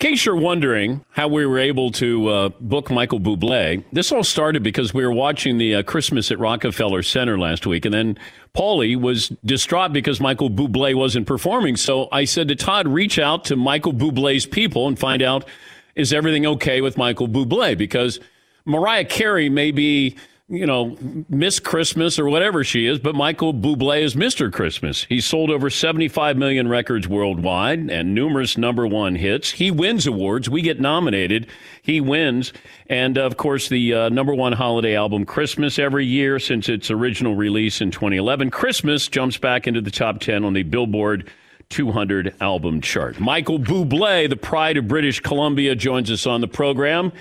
[0.00, 4.24] In case you're wondering how we were able to uh, book Michael Bublé, this all
[4.24, 8.18] started because we were watching the uh, Christmas at Rockefeller Center last week, and then
[8.54, 11.76] Paulie was distraught because Michael Bublé wasn't performing.
[11.76, 15.46] So I said to Todd, reach out to Michael Bublé's people and find out
[15.94, 18.18] is everything okay with Michael Bublé because
[18.66, 20.16] Mariah Carey may be
[20.48, 20.96] you know,
[21.30, 24.52] Miss Christmas or whatever she is, but Michael Bublé is Mr.
[24.52, 25.04] Christmas.
[25.04, 29.52] He sold over 75 million records worldwide and numerous number one hits.
[29.52, 30.50] He wins awards.
[30.50, 31.46] We get nominated.
[31.80, 32.52] He wins.
[32.90, 37.34] And of course, the uh, number one holiday album, Christmas, every year since its original
[37.34, 38.50] release in 2011.
[38.50, 41.30] Christmas jumps back into the top 10 on the Billboard
[41.70, 43.18] 200 album chart.
[43.18, 47.12] Michael Bublé, the pride of British Columbia, joins us on the program.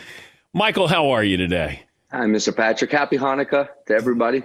[0.53, 1.82] Michael, how are you today?
[2.13, 2.55] Hi, Mr.
[2.55, 2.91] Patrick.
[2.91, 4.43] Happy Hanukkah to everybody.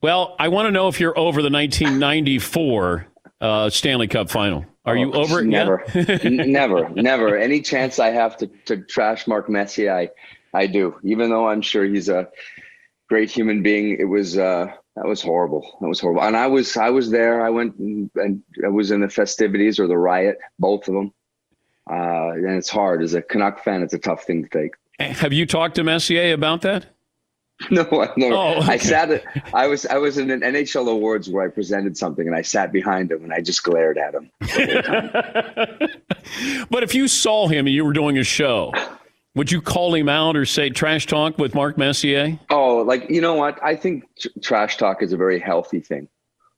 [0.00, 3.06] Well, I want to know if you're over the 1994
[3.40, 4.64] uh, Stanley Cup final.
[4.84, 5.46] Are oh, you over it?
[5.46, 5.84] Never,
[6.30, 7.36] never, never.
[7.36, 10.10] Any chance I have to, to trash Mark Messier, I,
[10.54, 10.94] I do.
[11.02, 12.28] Even though I'm sure he's a
[13.08, 15.76] great human being, it was uh, that was horrible.
[15.80, 16.22] That was horrible.
[16.22, 17.44] And I was I was there.
[17.44, 21.12] I went and, and I was in the festivities or the riot, both of them.
[21.90, 23.82] Uh, and it's hard as a Canuck fan.
[23.82, 24.76] It's a tough thing to take.
[24.98, 26.86] Have you talked to Messier about that?
[27.72, 27.82] No,
[28.16, 28.32] no.
[28.32, 28.74] Oh, okay.
[28.74, 29.24] I sat.
[29.52, 29.84] I was.
[29.84, 33.24] I was in an NHL awards where I presented something, and I sat behind him,
[33.24, 34.30] and I just glared at him.
[36.70, 38.72] but if you saw him and you were doing a show,
[39.34, 42.38] would you call him out or say trash talk with Mark Messier?
[42.48, 43.58] Oh, like you know what?
[43.60, 46.06] I think tr- trash talk is a very healthy thing.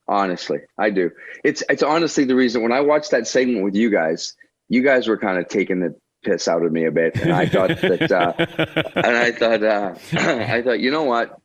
[0.07, 1.11] Honestly, I do.
[1.45, 4.37] It's it's honestly the reason when I watched that segment with you guys,
[4.69, 7.47] you guys were kind of taking the piss out of me a bit, and I
[7.47, 8.35] thought that, uh,
[8.95, 11.41] and I thought, uh, I thought, you know what?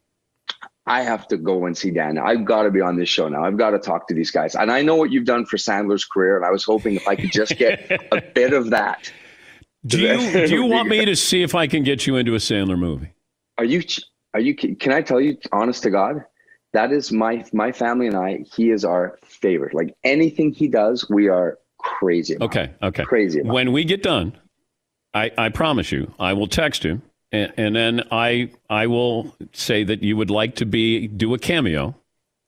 [0.88, 2.18] I have to go and see Dan.
[2.20, 3.44] I've got to be on this show now.
[3.44, 4.56] I've got to talk to these guys.
[4.56, 7.16] And I know what you've done for Sandler's career, and I was hoping if I
[7.16, 9.12] could just get a bit of that.
[9.86, 12.40] Do you do you want me to see if I can get you into a
[12.40, 13.14] Sandler movie?
[13.58, 13.82] Are you
[14.34, 16.24] are you can I tell you honest to God?
[16.74, 19.74] That is my my family and I, he is our favorite.
[19.74, 22.46] Like anything he does, we are crazy about.
[22.46, 23.04] Okay, okay.
[23.04, 23.54] Crazy about.
[23.54, 24.38] When we get done,
[25.16, 27.02] I, I promise you, I will text him,
[27.32, 31.40] and, and, then I I will say that you would like to be do a
[31.40, 31.96] cameo.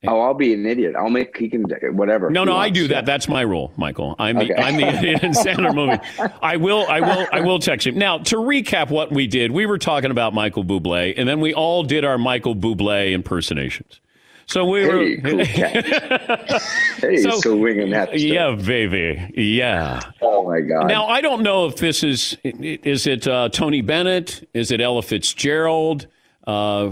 [0.06, 0.94] Oh, I'll be an idiot.
[0.96, 1.64] I'll make he can
[1.96, 2.30] whatever.
[2.30, 3.04] No, no, I do that.
[3.04, 4.14] That's my role, Michael.
[4.18, 4.56] I'm the.
[4.56, 5.98] I'm the idiot in Sandler movie.
[6.40, 7.98] I will I will I will text him.
[7.98, 11.54] Now to recap what we did, we were talking about Michael Bublé, and then we
[11.54, 14.00] all did our Michael Bublé impersonations.
[14.48, 15.30] So we hey, were.
[15.30, 18.18] Cool hey, so, so winging that.
[18.18, 19.30] Yeah, baby.
[19.36, 20.00] Yeah.
[20.22, 20.88] Oh my God.
[20.88, 24.48] Now I don't know if this is is it uh, Tony Bennett?
[24.54, 26.06] Is it Ella Fitzgerald?
[26.46, 26.88] Uh,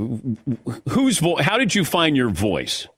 [0.90, 1.42] whose voice?
[1.42, 2.88] How did you find your voice?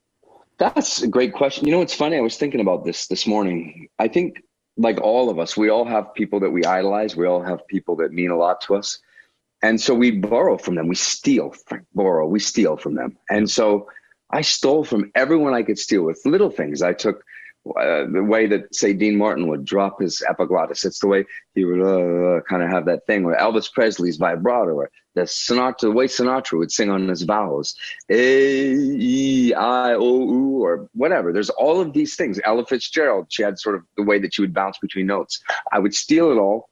[0.58, 1.68] That's a great question.
[1.68, 2.16] You know, it's funny.
[2.16, 3.88] I was thinking about this this morning.
[4.00, 4.42] I think,
[4.76, 7.14] like all of us, we all have people that we idolize.
[7.14, 8.98] We all have people that mean a lot to us,
[9.62, 10.88] and so we borrow from them.
[10.88, 11.54] We steal,
[11.94, 12.26] borrow.
[12.26, 13.86] We steal from them, and so
[14.30, 16.82] I stole from everyone I could steal with little things.
[16.82, 17.24] I took
[17.66, 20.84] uh, the way that say Dean Martin would drop his epiglottis.
[20.84, 24.72] It's the way he would uh, kind of have that thing where Elvis Presley's vibrato,
[24.72, 27.74] or the Sinatra, the way Sinatra would sing on his vowels,
[28.08, 31.32] A E I O U, or whatever.
[31.32, 32.40] There's all of these things.
[32.44, 35.42] Ella Fitzgerald, she had sort of the way that she would bounce between notes.
[35.72, 36.68] I would steal it all.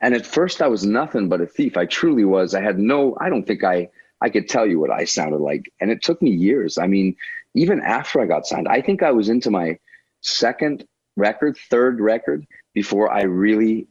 [0.00, 1.76] And at first, I was nothing but a thief.
[1.76, 2.54] I truly was.
[2.54, 3.16] I had no.
[3.20, 3.88] I don't think I.
[4.20, 6.78] I could tell you what I sounded like, and it took me years.
[6.78, 7.16] I mean,
[7.54, 9.78] even after I got signed, I think I was into my
[10.20, 13.88] second record, third record before I really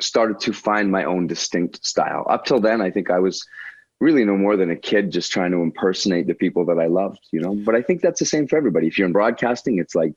[0.00, 2.24] started to find my own distinct style.
[2.28, 3.44] Up till then, I think I was
[4.00, 7.18] really no more than a kid just trying to impersonate the people that I loved,
[7.32, 7.54] you know.
[7.54, 8.86] But I think that's the same for everybody.
[8.86, 10.12] If you're in broadcasting, it's like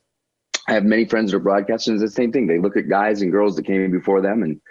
[0.67, 1.93] I have many friends that are broadcasters.
[1.93, 2.45] It's the same thing.
[2.45, 4.62] They look at guys and girls that came before them and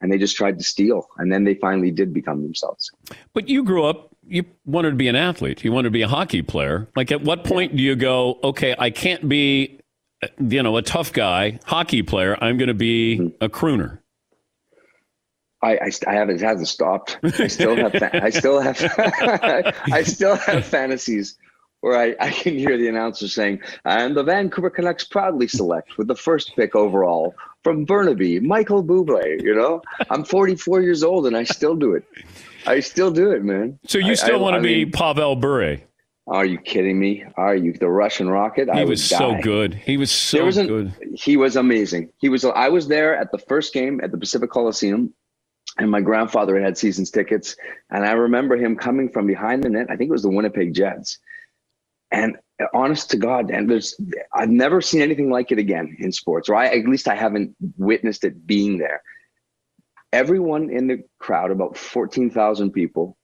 [0.00, 2.90] and they just tried to steal and then they finally did become themselves.
[3.34, 5.64] But you grew up you wanted to be an athlete.
[5.64, 6.86] You wanted to be a hockey player.
[6.94, 9.80] Like at what point do you go, okay, I can't be
[10.38, 12.36] you know, a tough guy, hockey player.
[12.40, 13.44] I'm going to be mm-hmm.
[13.44, 13.98] a crooner.
[15.62, 17.18] I, I, I haven't it hasn't stopped.
[17.24, 18.80] I still have I still have
[19.92, 21.36] I still have fantasies
[21.80, 26.08] where I, I can hear the announcer saying, and the Vancouver Canucks proudly select with
[26.08, 29.42] the first pick overall from Burnaby, Michael Bublé.
[29.42, 32.04] You know, I'm 44 years old and I still do it.
[32.66, 33.78] I still do it, man.
[33.86, 35.78] So you still want to be mean, Pavel Bure?
[36.26, 37.24] Are you kidding me?
[37.36, 38.68] Are you the Russian rocket?
[38.70, 39.72] He I was so good.
[39.72, 40.92] He was so was good.
[41.14, 42.10] He was amazing.
[42.18, 42.44] He was.
[42.44, 45.14] I was there at the first game at the Pacific Coliseum,
[45.78, 47.56] and my grandfather had seasons tickets,
[47.90, 49.86] and I remember him coming from behind the net.
[49.88, 51.18] I think it was the Winnipeg Jets,
[52.10, 52.36] and
[52.74, 53.94] honest to God, and there's
[54.34, 57.54] I've never seen anything like it again in sports, or I, at least I haven't
[57.76, 59.02] witnessed it being there.
[60.12, 63.16] Everyone in the crowd, about fourteen thousand people,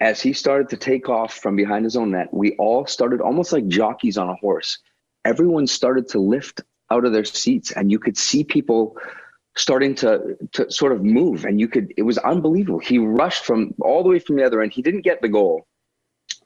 [0.00, 3.52] as he started to take off from behind his own net, we all started almost
[3.52, 4.78] like jockeys on a horse.
[5.24, 8.96] Everyone started to lift out of their seats, and you could see people
[9.56, 11.92] starting to to sort of move, and you could.
[11.96, 12.78] It was unbelievable.
[12.80, 14.72] He rushed from all the way from the other end.
[14.72, 15.66] He didn't get the goal,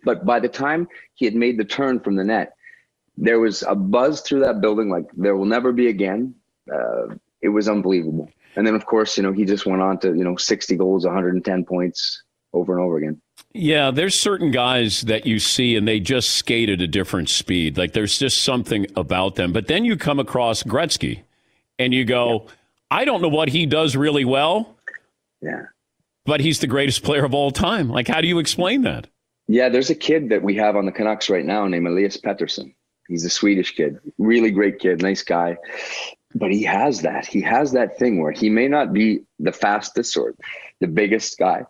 [0.05, 2.55] but by the time he had made the turn from the net,
[3.17, 6.35] there was a buzz through that building like there will never be again.
[6.73, 8.31] Uh, it was unbelievable.
[8.57, 11.05] And then, of course, you know, he just went on to you know 60 goals,
[11.05, 13.21] 110 points over and over again.
[13.53, 17.79] Yeah, there's certain guys that you see and they just skate at a different speed.
[17.79, 19.53] Like there's just something about them.
[19.53, 21.23] But then you come across Gretzky
[21.79, 22.53] and you go, yeah.
[22.91, 24.77] I don't know what he does really well.
[25.41, 25.67] Yeah.
[26.25, 27.89] But he's the greatest player of all time.
[27.89, 29.07] Like, how do you explain that?
[29.49, 32.75] Yeah, there's a kid that we have on the Canucks right now named Elias Pettersson.
[33.09, 35.59] He's a Swedish kid, really great kid, nice guy.
[36.35, 37.25] But he has that.
[37.27, 40.35] He has that thing where he may not be the fastest or
[40.81, 41.65] the biggest guy,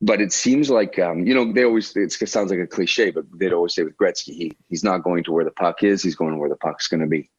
[0.00, 3.24] but it seems like um, you know they always it sounds like a cliche, but
[3.36, 6.16] they'd always say with Gretzky, he he's not going to where the puck is, he's
[6.16, 7.30] going where the puck's going to be.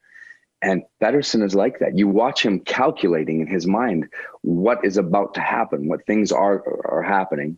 [0.62, 1.98] And Pettersson is like that.
[1.98, 4.08] You watch him calculating in his mind
[4.42, 7.58] what is about to happen, what things are are happening,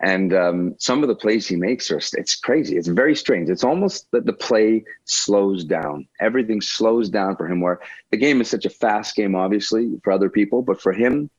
[0.00, 2.76] and um, some of the plays he makes are it's crazy.
[2.76, 3.48] It's very strange.
[3.48, 6.08] It's almost that the play slows down.
[6.20, 7.60] Everything slows down for him.
[7.60, 7.80] Where
[8.10, 11.30] the game is such a fast game, obviously for other people, but for him,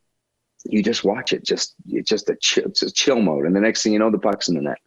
[0.64, 1.44] you just watch it.
[1.44, 4.10] Just it's just a chill, it's a chill mode, and the next thing you know,
[4.10, 4.78] the puck's in the net.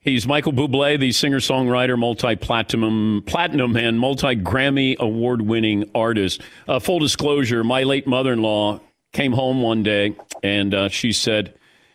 [0.00, 6.42] He's Michael Bublé, the singer-songwriter, multi-platinum, platinum, and multi-Grammy award-winning artist.
[6.68, 8.80] Uh, full disclosure: my late mother-in-law
[9.12, 11.54] came home one day, and uh, she said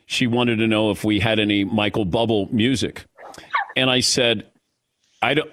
[0.10, 3.06] she wanted to know if we had any Michael Bubble music,
[3.76, 4.48] and I said,
[5.22, 5.50] "I don't,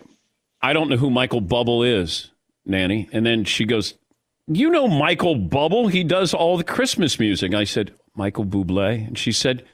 [0.62, 2.30] I don't know who Michael Bubble is,
[2.64, 3.94] Nanny." And then she goes,
[4.48, 5.88] you know Michael Bubble.
[5.88, 7.52] He does all the Christmas music.
[7.52, 9.06] I said, Michael Bublé.
[9.06, 9.64] And she said,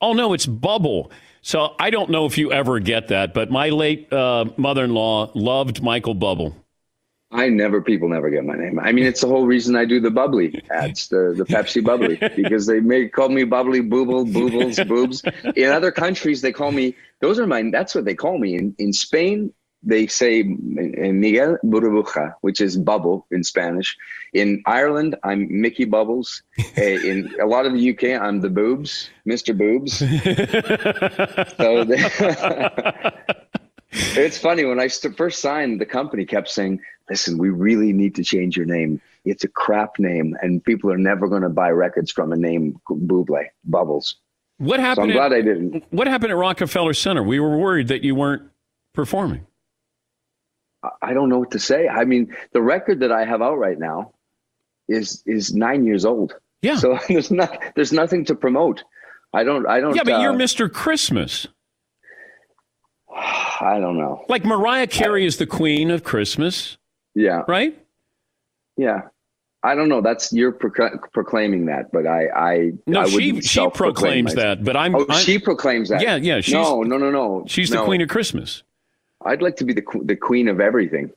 [0.00, 1.10] Oh, no, it's Bubble.
[1.42, 4.94] So I don't know if you ever get that, but my late uh, mother in
[4.94, 6.54] law loved Michael Bubble.
[7.32, 8.80] I never, people never get my name.
[8.80, 12.16] I mean, it's the whole reason I do the bubbly ads, the, the Pepsi bubbly,
[12.36, 15.22] because they may call me bubbly, booble, boobles, boobs.
[15.54, 18.56] In other countries, they call me, those are my, that's what they call me.
[18.56, 23.96] In, in Spain, they say Miguel Burbuja, which is bubble in Spanish.
[24.34, 26.42] In Ireland, I'm Mickey Bubbles.
[26.76, 29.56] Eh, in a lot of the UK, I'm the Boobs, Mr.
[29.56, 29.98] Boobs.
[31.56, 31.96] so they,
[34.20, 36.80] it's funny when I first signed, the company kept saying,
[37.10, 39.00] "Listen, we really need to change your name.
[39.24, 42.80] It's a crap name, and people are never going to buy records from a name
[42.88, 44.16] Buble Bubbles."
[44.58, 45.12] What happened?
[45.12, 45.84] So I'm glad I didn't.
[45.90, 47.22] What happened at Rockefeller Center?
[47.22, 48.42] We were worried that you weren't
[48.92, 49.46] performing.
[51.02, 51.88] I don't know what to say.
[51.88, 54.12] I mean, the record that I have out right now
[54.88, 56.34] is is nine years old.
[56.62, 56.76] Yeah.
[56.76, 58.84] So there's not there's nothing to promote.
[59.32, 59.94] I don't I don't.
[59.94, 60.72] Yeah, but uh, you're Mr.
[60.72, 61.46] Christmas.
[63.14, 64.24] I don't know.
[64.28, 66.78] Like Mariah Carey is the queen of Christmas.
[67.20, 67.42] Yeah.
[67.46, 67.78] Right?
[68.76, 69.02] Yeah.
[69.62, 70.00] I don't know.
[70.00, 74.58] That's you're proc- proclaiming that, but I, I No, I she she proclaims myself.
[74.58, 76.00] that, but I'm, Oh, I'm- she proclaims that.
[76.00, 76.40] Yeah, yeah.
[76.40, 77.44] She's, no, no, no, no.
[77.46, 78.62] She's the queen of Christmas.
[79.22, 81.10] I'd like to be the the queen of everything.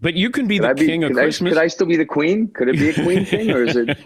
[0.00, 1.52] But you can be Could the I be, king of could I- Christmas.
[1.54, 2.48] could I still be the queen?
[2.48, 3.96] Could it be a queen thing, or is it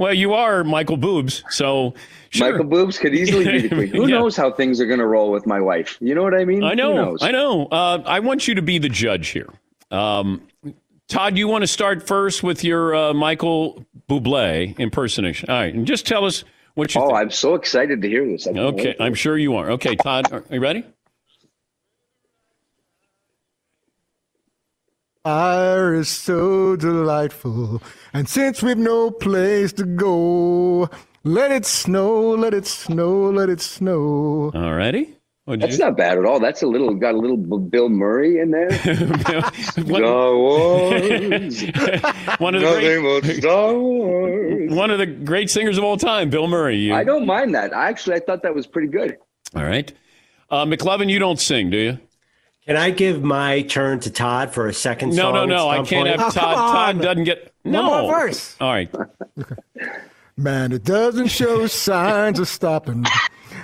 [0.00, 1.94] well, you are Michael Boobs, so
[2.30, 2.50] sure.
[2.50, 3.88] Michael Boobs could easily be the queen?
[3.94, 4.18] Who Yeah.
[4.18, 5.96] knows how things are going to roll with my wife?
[6.00, 6.64] You know what I mean?
[6.64, 7.16] I know.
[7.20, 7.66] I know.
[7.66, 9.48] Uh, I want you to be the judge here.
[9.92, 10.42] Um,
[11.12, 15.50] Todd, you want to start first with your uh, Michael Bublé impersonation?
[15.50, 16.42] All right, and just tell us
[16.72, 17.02] what you.
[17.02, 17.18] Oh, think.
[17.18, 18.46] I'm so excited to hear this.
[18.46, 19.72] I can't Okay, wait for I'm sure you are.
[19.72, 20.86] Okay, Todd, are you ready?
[25.22, 27.82] Fire is so delightful,
[28.14, 30.88] and since we've no place to go,
[31.24, 34.50] let it snow, let it snow, let it snow.
[34.54, 35.18] All righty.
[35.44, 36.38] What'd That's you- not bad at all.
[36.38, 38.70] That's a little got a little Bill Murray in there.
[39.84, 41.62] What- Star Wars.
[42.38, 44.72] one of the great, Star Wars.
[44.72, 46.76] one of the great singers of all time, Bill Murray.
[46.78, 47.72] You- I don't mind that.
[47.72, 49.16] Actually, I thought that was pretty good.
[49.56, 49.92] All right,
[50.50, 51.98] uh, McLovin, you don't sing, do you?
[52.66, 55.34] Can I give my turn to Todd for a second No, song?
[55.34, 55.68] no, no.
[55.68, 56.20] I can't point?
[56.20, 56.54] have Todd.
[56.56, 58.54] Todd doesn't get no more verse.
[58.60, 58.88] All right.
[60.36, 63.04] Man, it doesn't show signs of stopping.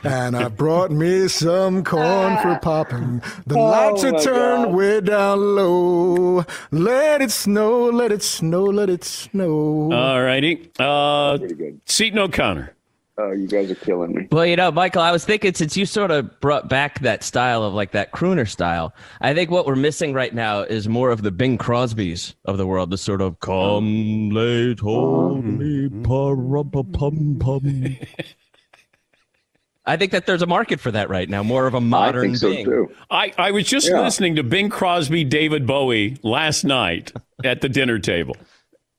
[0.05, 3.23] And I brought me some corn for popping.
[3.47, 4.75] The Oh, lights are my turned God.
[4.75, 6.45] way down low.
[6.71, 9.91] Let it snow, let it snow, let it snow.
[9.93, 10.71] All righty.
[10.79, 11.77] Uh, Pretty.
[11.87, 12.75] Seton O'Connor.
[13.21, 14.29] Oh, you guys are killing me.
[14.31, 17.65] Well, you know, Michael, I was thinking since you sort of brought back that style
[17.65, 21.23] of like that crooner style, I think what we're missing right now is more of
[21.23, 27.97] the Bing Crosbys of the world, the sort of come late hold me pum pum.
[29.89, 32.27] I think that there's a market for that right now, more of a modern I
[32.29, 32.65] think so Bing.
[32.65, 32.93] too.
[33.11, 34.03] I, I was just Yeah.
[34.03, 37.13] listening to Bing Crosby, David Bowie last night
[37.45, 38.37] at the dinner table.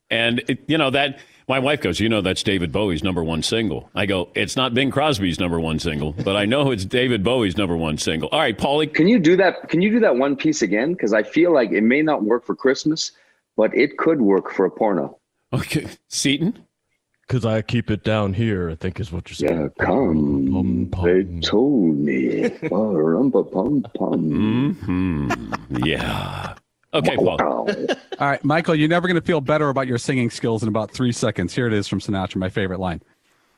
[0.09, 3.43] And, it, you know, that my wife goes, You know, that's David Bowie's number one
[3.43, 3.89] single.
[3.93, 7.55] I go, It's not Bing Crosby's number one single, but I know it's David Bowie's
[7.57, 8.27] number one single.
[8.31, 8.91] All right, Paulie.
[8.91, 9.69] Can you do that?
[9.69, 10.93] Can you do that one piece again?
[10.93, 13.11] Because I feel like it may not work for Christmas,
[13.55, 15.19] but it could work for a porno.
[15.53, 15.87] Okay.
[16.07, 16.65] Seton?
[17.29, 19.61] Because I keep it down here, I think is what you're saying.
[19.77, 20.89] Yeah, come.
[21.03, 22.49] They told me.
[22.67, 23.31] Pum
[23.95, 24.73] pum.
[24.73, 25.53] hmm
[25.85, 26.55] Yeah.
[26.91, 27.39] Okay, Paul.
[27.39, 27.67] All
[28.19, 31.11] right, Michael, you're never going to feel better about your singing skills in about three
[31.11, 31.53] seconds.
[31.53, 33.03] Here it is from Sinatra, my favorite line.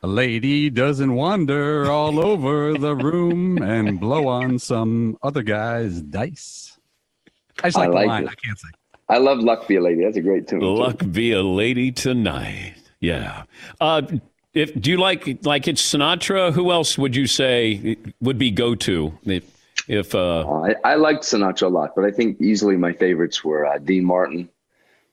[0.03, 6.77] A lady doesn't wander all over the room and blow on some other guy's dice.
[7.63, 8.23] I just I like, like the line.
[8.23, 8.29] it.
[8.31, 8.71] I can't sing.
[9.07, 10.03] I love Luck Be a Lady.
[10.03, 10.59] That's a great tune.
[10.59, 10.75] too.
[10.75, 12.75] Luck be a lady tonight.
[13.01, 13.43] Yeah.
[13.81, 14.03] Uh,
[14.53, 16.53] if do you like like it's Sinatra?
[16.53, 19.43] Who else would you say would be go to if
[19.87, 23.65] if uh, I, I liked Sinatra a lot, but I think easily my favorites were
[23.65, 24.47] uh, Dean Martin.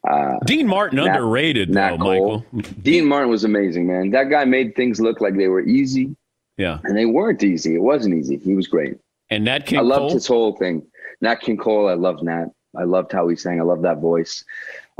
[0.08, 2.44] Uh, Dean Martin Nat- underrated Nat though, Michael?
[2.82, 4.10] Dean Martin was amazing, man.
[4.10, 6.14] That guy made things look like they were easy,
[6.56, 6.78] Yeah.
[6.84, 7.74] and they weren't easy.
[7.74, 8.38] It wasn't easy.
[8.38, 8.96] He was great.
[9.30, 10.10] And Nat King I loved Cole.
[10.12, 10.86] his whole thing.
[11.20, 12.46] Nat King Cole, I loved Nat.
[12.76, 13.60] I loved how he sang.
[13.60, 14.44] I loved that voice.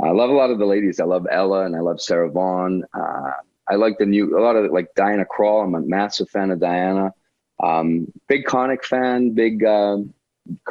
[0.01, 0.99] I love a lot of the ladies.
[0.99, 2.83] I love Ella and I love Sarah Vaughan.
[2.93, 3.31] Uh,
[3.69, 5.63] I like the new, a lot of like Diana Krall.
[5.63, 7.13] I'm a massive fan of Diana.
[7.61, 9.97] Um, big Connick fan, big uh,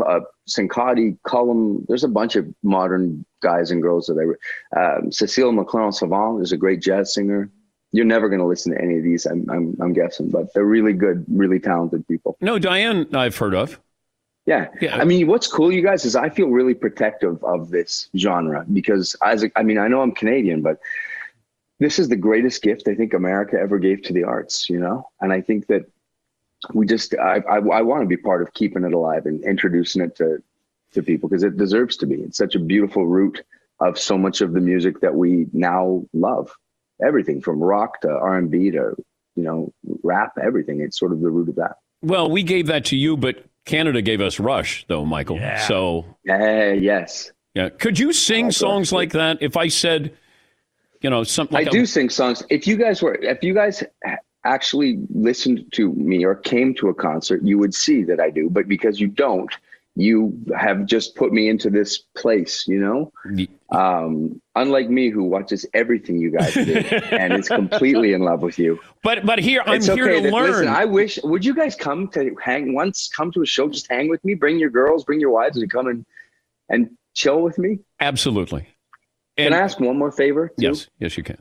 [0.05, 1.85] uh, Sincati, Cullum.
[1.87, 4.37] There's a bunch of modern guys and girls that
[4.75, 4.81] I.
[4.81, 7.51] Um, Cecile McLorin Salvant is a great jazz singer.
[7.93, 10.65] You're never going to listen to any of these, I'm, I'm, I'm guessing, but they're
[10.65, 12.37] really good, really talented people.
[12.41, 13.81] No, Diane, I've heard of.
[14.49, 14.97] Yeah.
[14.97, 19.15] I mean, what's cool, you guys, is I feel really protective of this genre because
[19.23, 20.79] as a, I mean, I know I'm Canadian, but
[21.81, 25.07] this is the greatest gift I think America ever gave to the arts, you know?
[25.21, 25.83] And I think that
[26.73, 30.01] we just, I, I, I want to be part of keeping it alive and introducing
[30.01, 30.43] it to,
[30.93, 32.15] to people because it deserves to be.
[32.15, 33.45] It's such a beautiful root
[33.81, 36.51] of so much of the music that we now love.
[37.05, 38.97] Everything from rock to R&B to,
[39.37, 40.81] you know, rap, everything.
[40.81, 41.77] It's sort of the root of that.
[42.01, 45.37] Well, we gave that to you, but Canada gave us Rush, though, Michael.
[45.37, 45.59] Yeah.
[45.67, 47.31] So, yeah, yes.
[47.55, 47.69] Yeah.
[47.69, 49.39] Could you sing songs like that?
[49.41, 50.17] If I said,
[51.01, 52.43] you know, something like I do sing songs.
[52.51, 53.85] If you guys were, if you guys
[54.45, 58.49] actually listened to me or came to a concert, you would see that I do.
[58.51, 59.55] But because you don't,
[60.01, 63.13] you have just put me into this place, you know?
[63.71, 66.75] Um, unlike me, who watches everything you guys do
[67.11, 68.79] and is completely in love with you.
[69.03, 70.51] But but here I'm It's here okay to that- learn.
[70.53, 71.19] Listen, I wish.
[71.25, 73.11] Would you guys come to hang once?
[73.15, 74.35] Come to a show, just hang with me.
[74.35, 76.07] Bring your girls, bring your wives, and come and
[76.69, 77.81] and chill with me.
[78.01, 78.69] Absolutely.
[79.37, 80.49] Can I ask one more favor?
[80.49, 80.55] too?
[80.67, 81.39] Yes, yes, you can.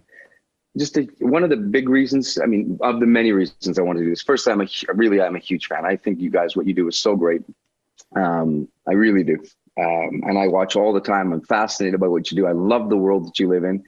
[0.77, 2.37] just a, one of the big reasons.
[2.41, 4.21] I mean, of the many reasons I want to do this.
[4.23, 5.85] First, I'm a really I'm a huge fan.
[5.85, 7.41] I think you guys, what you do is so great.
[8.15, 9.37] Um, I really do.
[9.79, 11.33] Um, and I watch all the time.
[11.33, 12.47] I'm fascinated by what you do.
[12.47, 13.83] I love the world that you live in.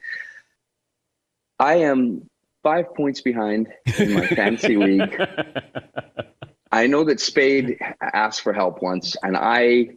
[1.58, 2.28] I am
[2.62, 3.68] five points behind
[3.98, 5.20] in my fantasy league.
[6.72, 9.90] I know that Spade asked for help once, and I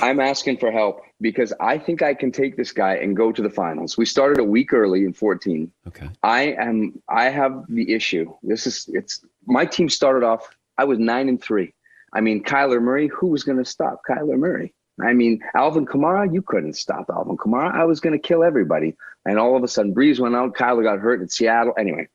[0.00, 3.42] I'm asking for help because I think I can take this guy and go to
[3.42, 3.96] the finals.
[3.96, 5.70] We started a week early in 14.
[5.88, 6.08] Okay.
[6.22, 8.32] I am I have the issue.
[8.42, 10.48] This is it's my team started off
[10.78, 11.72] I was 9 and 3.
[12.14, 14.72] I mean, Kyler Murray, who was going to stop Kyler Murray?
[15.02, 17.74] I mean, Alvin Kamara, you couldn't stop Alvin Kamara.
[17.74, 18.94] I was going to kill everybody.
[19.24, 20.54] And all of a sudden, Brees went out.
[20.54, 21.74] Kyler got hurt in Seattle.
[21.76, 22.08] Anyway,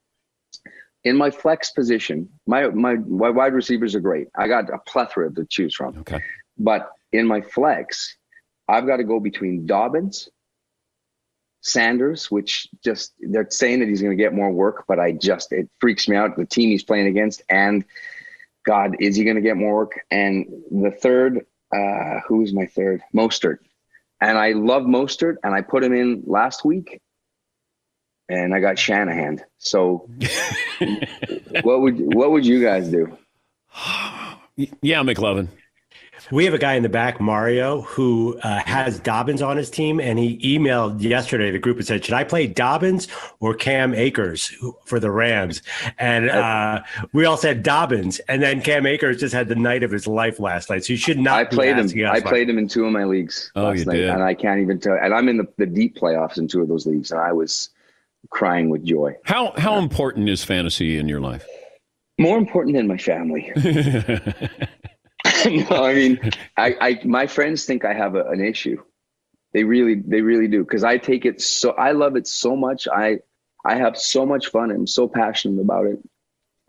[1.04, 4.28] in my flex position, my, my, my wide receivers are great.
[4.38, 5.98] I got a plethora to choose from.
[6.00, 6.22] Okay.
[6.58, 8.16] But in my flex,
[8.70, 10.30] I've got to go between Dobbins,
[11.62, 15.52] Sanders, which just they're saying that he's going to get more work, but I just
[15.52, 16.38] it freaks me out.
[16.38, 17.84] The team he's playing against, and
[18.70, 20.02] God, is he going to get more work?
[20.12, 21.44] And the third,
[21.76, 23.02] uh, who's my third?
[23.16, 23.58] Mostert.
[24.22, 27.02] And I love Mostert, and I put him in last week,
[28.30, 29.42] and I got Shanahan.
[29.58, 30.08] So,
[31.64, 33.18] what would what would you guys do?
[34.56, 35.48] Yeah, McLovin.
[36.32, 40.00] We have a guy in the back, Mario, who uh, has Dobbins on his team,
[40.00, 43.08] and he emailed yesterday the group and said, "Should I play Dobbins
[43.40, 44.54] or Cam Akers
[44.86, 45.62] for the Rams?"
[45.98, 46.82] And uh,
[47.14, 50.40] we all said Dobbins, and then Cam Akers just had the night of his life
[50.40, 50.84] last night.
[50.86, 51.40] So you should not.
[51.40, 51.86] I played him.
[51.86, 53.94] asking us I about- played him in two of my leagues Oh, last you night,
[53.94, 54.10] did?
[54.10, 54.94] and I can't even tell.
[55.02, 57.70] And I'm in the, the deep playoffs in two of those leagues, and I was
[58.30, 59.16] crying with joy.
[59.24, 61.46] How how important is fantasy in your life?
[62.18, 63.52] More important than my family.
[65.70, 66.20] no, I mean,
[66.58, 68.82] I, I my friends think I have a, an issue.
[69.54, 71.72] They really, they really do, because I take it so.
[71.72, 72.88] I love it so much.
[72.88, 73.20] I
[73.66, 74.72] I have so much fun.
[74.72, 76.00] and I'm so passionate about it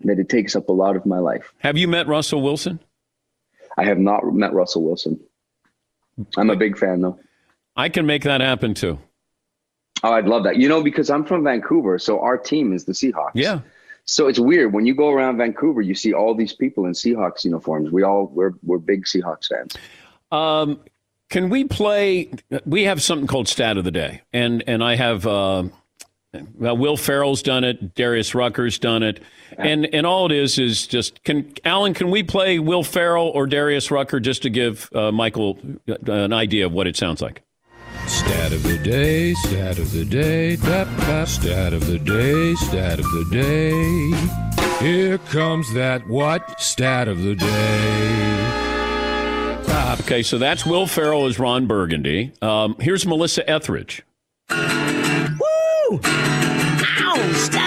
[0.00, 1.52] that it takes up a lot of my life.
[1.58, 2.80] Have you met Russell Wilson?
[3.76, 5.20] I have not met Russell Wilson.
[6.36, 7.18] I'm a big fan, though.
[7.76, 8.98] I can make that happen too.
[10.02, 10.56] Oh, I'd love that.
[10.56, 13.32] You know, because I'm from Vancouver, so our team is the Seahawks.
[13.34, 13.60] Yeah.
[14.10, 17.44] So it's weird when you go around Vancouver, you see all these people in Seahawks
[17.44, 17.92] uniforms.
[17.92, 19.76] We all we're we're big Seahawks fans.
[20.32, 20.80] Um,
[21.28, 22.32] can we play?
[22.66, 25.28] We have something called Stat of the Day, and and I have.
[25.28, 25.64] Uh,
[26.58, 27.94] well, Will Ferrell's done it.
[27.94, 29.22] Darius Rucker's done it,
[29.56, 31.94] and and all it is is just can Alan?
[31.94, 35.56] Can we play Will Ferrell or Darius Rucker just to give uh, Michael
[35.86, 37.42] an idea of what it sounds like?
[38.10, 42.98] Stat of the day, stat of the day, tap, tap, stat of the day, stat
[42.98, 44.84] of the day.
[44.84, 46.60] Here comes that what?
[46.60, 48.56] Stat of the day.
[50.10, 52.32] Okay, so that's Will Ferrell as Ron Burgundy.
[52.42, 54.02] Um, here's Melissa Etheridge.
[54.50, 56.00] Woo!
[56.02, 57.59] Ow!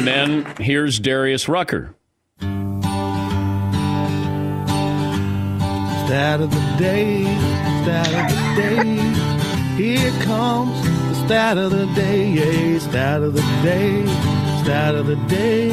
[0.00, 1.94] And then here's Darius Rucker.
[6.06, 7.24] Stat of the day,
[7.82, 8.96] stat of the day.
[9.76, 14.06] Here comes the stat of the day, yeah, stat of the day,
[14.64, 15.68] stat of the day.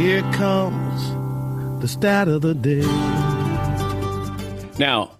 [0.00, 2.86] Here comes the stat of the day.
[4.78, 5.18] Now,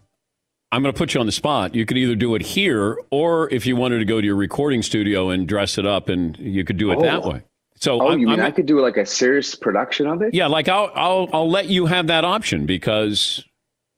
[0.71, 1.75] I'm going to put you on the spot.
[1.75, 4.83] You could either do it here, or if you wanted to go to your recording
[4.83, 7.03] studio and dress it up, and you could do it Oh.
[7.03, 7.43] that way.
[7.79, 10.33] So, oh, I'm, you mean I'm- I could do like a serious production of it?
[10.35, 13.45] yeah, like I'll, I'll, I'll let you have that option because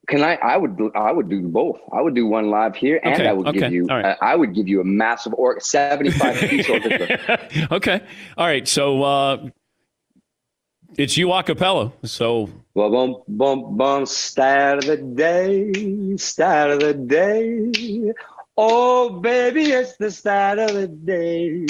[0.08, 0.34] Can I?
[0.36, 0.78] I would.
[0.96, 1.78] I would do both.
[1.92, 3.86] I would do one live here, and Okay, I would okay, give you.
[3.86, 4.04] right.
[4.04, 7.68] uh, I would give you a massive or seventy-five piece orchestra.
[7.70, 8.00] okay,
[8.36, 8.66] all right.
[8.66, 9.48] So uh,
[10.96, 11.92] it's you a cappella.
[12.04, 14.06] So Well, boom, boom, boom.
[14.06, 18.12] start of the day, start of the day.
[18.60, 21.64] Oh, baby, it's the start of the day.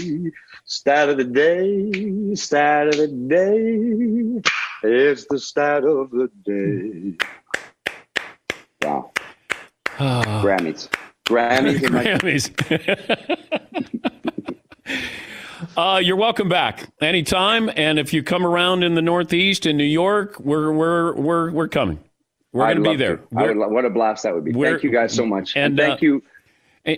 [0.64, 4.40] Start of the day, Start of the day.
[4.82, 7.18] It's the start of the day.
[8.82, 9.10] Wow.
[9.98, 10.88] Grammys.
[11.28, 11.90] Grammys.
[11.90, 12.52] my- Grammys.
[15.76, 17.68] uh, you're welcome back anytime.
[17.76, 21.68] And if you come around in the Northeast in New York, we're we're we're we're
[21.68, 21.98] coming.
[22.54, 23.16] We're going to be there.
[23.18, 23.26] to.
[23.36, 24.54] I would, lo- what a blast that would be.
[24.54, 25.54] Thank you guys so much.
[25.54, 26.22] and, And, thank uh, you.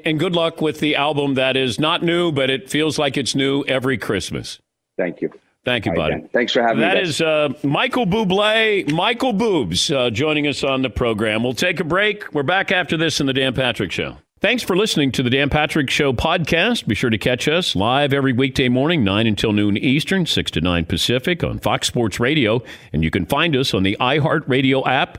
[0.04, 3.34] And, good luck with the album that is not new, but it feels like it's
[3.34, 4.60] new every Christmas.
[4.96, 5.30] Thank you.
[5.64, 6.22] Thank you, buddy.
[6.32, 7.00] Thanks for having That me.
[7.00, 7.08] guys.
[7.10, 11.42] is uh, Michael Bublé, Michael Boobs, uh, joining us on the program.
[11.42, 12.32] We'll take a break.
[12.32, 14.16] We're back after this in the Dan Patrick Show.
[14.40, 16.86] Thanks for listening to the Dan Patrick Show podcast.
[16.86, 20.62] Be sure to catch us live every weekday morning, 9 until noon Eastern, 6 to
[20.62, 22.62] 9 Pacific on Fox Sports Radio.
[22.94, 25.18] And you can find us on the iHeartRadio app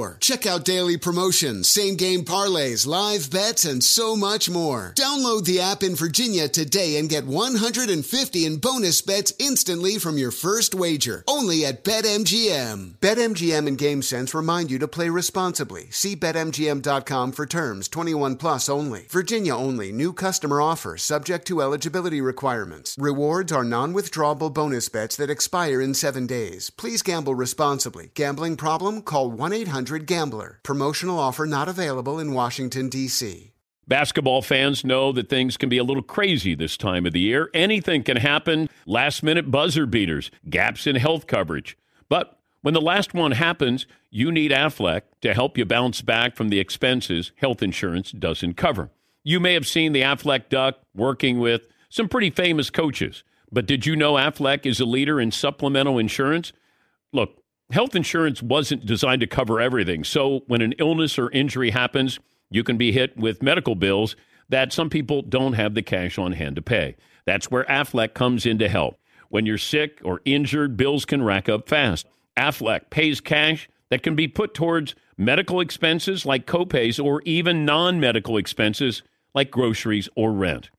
[0.19, 4.93] Check out daily promotions, same game parlays, live bets, and so much more.
[4.95, 10.31] Download the app in Virginia today and get 150 in bonus bets instantly from your
[10.31, 11.23] first wager.
[11.27, 12.93] Only at BetMGM.
[12.95, 15.91] BetMGM and GameSense remind you to play responsibly.
[15.91, 19.05] See BetMGM.com for terms 21 plus only.
[19.09, 19.91] Virginia only.
[19.91, 22.95] New customer offer subject to eligibility requirements.
[22.97, 26.71] Rewards are non withdrawable bonus bets that expire in seven days.
[26.71, 28.09] Please gamble responsibly.
[28.15, 29.01] Gambling problem?
[29.03, 30.59] Call 1 800 Gambler.
[30.63, 33.51] Promotional offer not available in Washington, D.C.
[33.87, 37.49] Basketball fans know that things can be a little crazy this time of the year.
[37.53, 38.69] Anything can happen.
[38.85, 41.77] Last minute buzzer beaters, gaps in health coverage.
[42.07, 46.49] But when the last one happens, you need Aflac to help you bounce back from
[46.49, 48.91] the expenses health insurance doesn't cover.
[49.23, 53.85] You may have seen the Aflac Duck working with some pretty famous coaches, but did
[53.85, 56.53] you know Aflac is a leader in supplemental insurance?
[57.11, 57.40] Look,
[57.71, 60.03] health insurance wasn't designed to cover everything.
[60.03, 62.19] So when an illness or injury happens,
[62.49, 64.15] you can be hit with medical bills
[64.49, 66.95] that some people don't have the cash on hand to pay.
[67.25, 68.99] That's where Aflac comes in to help.
[69.29, 72.05] When you're sick or injured, bills can rack up fast.
[72.37, 77.99] Aflac pays cash that can be put towards medical expenses like copays or even non
[77.99, 79.03] medical expenses
[79.33, 80.69] like groceries or rent.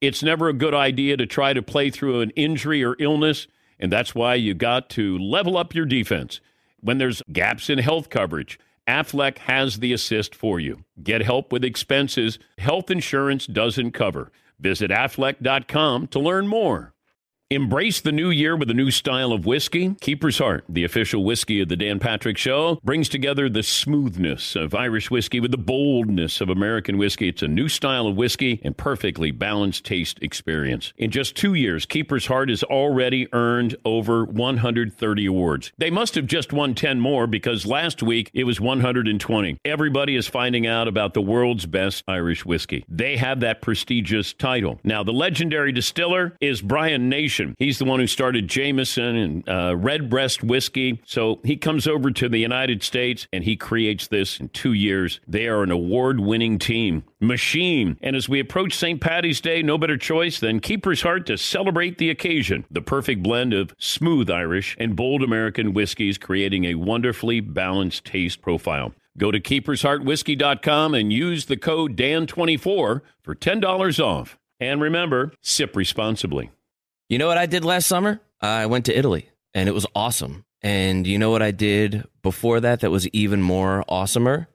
[0.00, 3.46] It's never a good idea to try to play through an injury or illness,
[3.78, 6.40] and that's why you got to level up your defense.
[6.80, 10.84] When there's gaps in health coverage, Aflac has the assist for you.
[11.02, 14.30] Get help with expenses health insurance doesn't cover.
[14.58, 16.94] Visit aflac.com to learn more.
[17.48, 19.94] Embrace the new year with a new style of whiskey.
[20.00, 24.74] Keeper's Heart, the official whiskey of the Dan Patrick Show, brings together the smoothness of
[24.74, 27.28] Irish whiskey with the boldness of American whiskey.
[27.28, 30.92] It's a new style of whiskey and perfectly balanced taste experience.
[30.96, 35.70] In just two years, Keeper's Heart has already earned over 130 awards.
[35.78, 39.60] They must have just won 10 more because last week it was 120.
[39.64, 42.84] Everybody is finding out about the world's best Irish whiskey.
[42.88, 44.80] They have that prestigious title.
[44.82, 47.35] Now, the legendary distiller is Brian Nation.
[47.58, 51.00] He's the one who started Jameson and uh, Redbreast whiskey.
[51.04, 55.20] So he comes over to the United States and he creates this in two years.
[55.26, 57.98] They are an award winning team, machine.
[58.00, 59.00] And as we approach St.
[59.00, 62.64] Patty's Day, no better choice than Keeper's Heart to celebrate the occasion.
[62.70, 68.42] The perfect blend of smooth Irish and bold American whiskeys, creating a wonderfully balanced taste
[68.42, 68.92] profile.
[69.18, 74.38] Go to keepersheartwhiskey.com and use the code DAN24 for $10 off.
[74.60, 76.50] And remember, sip responsibly.
[77.08, 78.20] You know what I did last summer?
[78.40, 80.44] I went to Italy and it was awesome.
[80.60, 84.48] And you know what I did before that that was even more awesomer?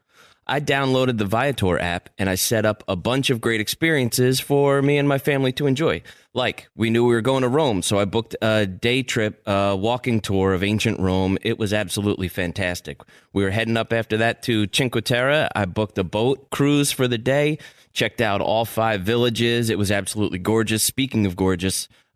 [0.46, 4.82] I downloaded the Viator app and I set up a bunch of great experiences for
[4.82, 6.02] me and my family to enjoy.
[6.34, 9.74] Like, we knew we were going to Rome, so I booked a day trip, a
[9.78, 11.38] walking tour of ancient Rome.
[11.44, 13.00] It was absolutely fantastic.
[13.32, 15.48] We were heading up after that to Cinque Terre.
[15.56, 17.60] I booked a boat cruise for the day,
[17.94, 19.70] checked out all five villages.
[19.70, 20.84] It was absolutely gorgeous.
[20.84, 21.88] Speaking of gorgeous,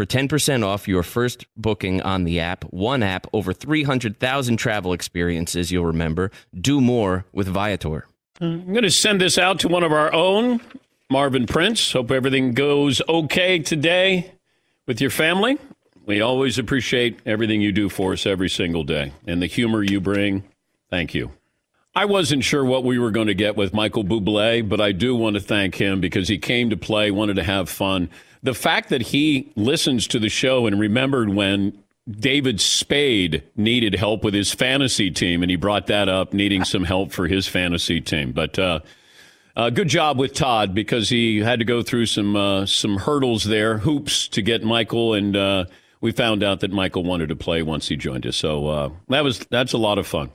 [0.00, 2.64] for 10% off your first booking on the app.
[2.72, 6.30] One app, over 300,000 travel experiences you'll remember.
[6.58, 8.06] Do more with Viator.
[8.40, 10.62] Uh, I'm going to send this out to one of our own,
[11.10, 11.92] Marvin Prince.
[11.92, 14.32] Hope everything goes okay today
[14.86, 15.58] with your family.
[16.06, 20.00] We always appreciate everything you do for us every single day and the humor you
[20.00, 20.44] bring.
[20.88, 21.30] Thank you.
[21.94, 25.14] I wasn't sure what we were going to get with Michael Bublé, but I do
[25.14, 28.08] want to thank him because he came to play, wanted to have fun.
[28.42, 34.24] The fact that he listens to the show and remembered when David Spade needed help
[34.24, 38.00] with his fantasy team, and he brought that up, needing some help for his fantasy
[38.00, 38.32] team.
[38.32, 38.80] But uh,
[39.56, 43.44] uh, good job with Todd because he had to go through some uh, some hurdles
[43.44, 45.64] there, hoops to get Michael, and uh,
[46.00, 48.36] we found out that Michael wanted to play once he joined us.
[48.36, 50.30] So uh, that was that's a lot of fun.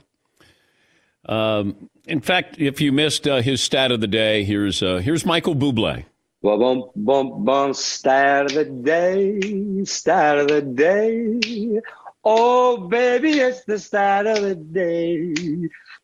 [1.28, 5.56] Um, in fact, if you missed uh, his stat of the day, here's here's Michael
[5.56, 6.04] Bublé.
[6.46, 11.80] Bum, bum, bum, bum, stat of the day, stat of the day.
[12.24, 15.34] Oh, baby, it's the start of the day.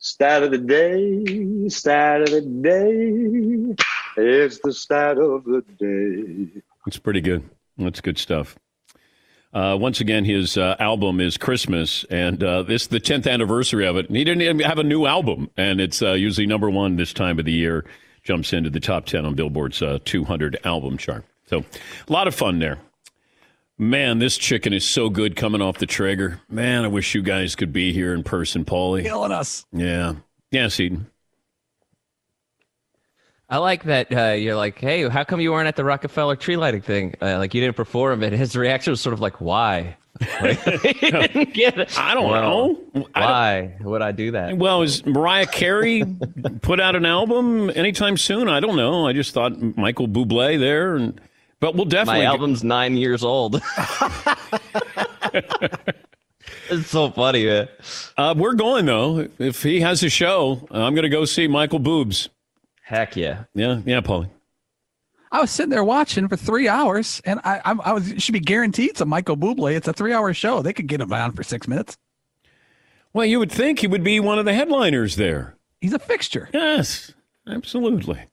[0.01, 3.77] start of the day, start of the day.
[4.17, 6.61] It's the start of the day.
[6.89, 7.49] It's pretty good.
[7.79, 8.57] That's good stuff.
[9.55, 13.87] Uh, once again, his uh, album is Christmas, and uh, this is the 10th anniversary
[13.87, 14.09] of it.
[14.09, 17.13] And he didn't even have a new album, and it's uh, usually number one this
[17.13, 17.85] time of the year.
[18.25, 21.25] Jumps into the top 10 on Billboard's uh, 200 album chart.
[21.47, 21.65] So,
[22.09, 22.79] a lot of fun there.
[23.79, 26.41] Man, this chicken is so good coming off the trigger.
[26.49, 29.03] Man, I wish you guys could be here in person, Paulie.
[29.03, 29.67] Killing us.
[29.73, 30.15] Yeah.
[30.53, 31.09] Yeah, Seton.
[33.53, 36.57] I like that uh, you're like, hey, how come you weren't at the Rockefeller tree
[36.57, 37.15] lighting thing?
[37.21, 39.95] Uh, like you didn't perform, and his reaction was sort of like, why?
[40.41, 40.65] Like,
[41.01, 41.99] didn't get.
[41.99, 43.07] I don't Well, know.
[43.13, 44.57] Why would I do that?
[44.57, 46.03] Well, is Mariah Carey
[46.63, 48.49] put out an album anytime soon?
[48.49, 49.07] I don't know.
[49.07, 51.21] I just thought Michael Bublé there, and
[51.61, 52.23] but we'll definitely.
[52.23, 53.57] My album's nine years old.
[56.71, 57.69] it's so funny, man.
[58.17, 59.29] Uh, we're going though.
[59.39, 62.31] If he has a show, I'm going to go see Michael Boobs.
[62.93, 63.45] Heck yeah.
[63.55, 64.29] Yeah, yeah, Paulie.
[65.33, 68.41] I was sitting there watching for three hours, and I, I, I was should be
[68.41, 69.75] guaranteed some Michael Bublé.
[69.75, 70.61] It's a three-hour show.
[70.61, 71.97] They could get him on for six minutes.
[73.15, 75.57] Well, you would think he would be one of the headliners there.
[75.81, 76.51] He's a fixture.
[76.53, 77.15] Yes,
[77.49, 78.27] absolutely.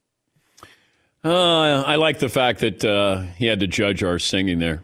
[1.23, 4.83] Uh, I like the fact that uh, he had to judge our singing there.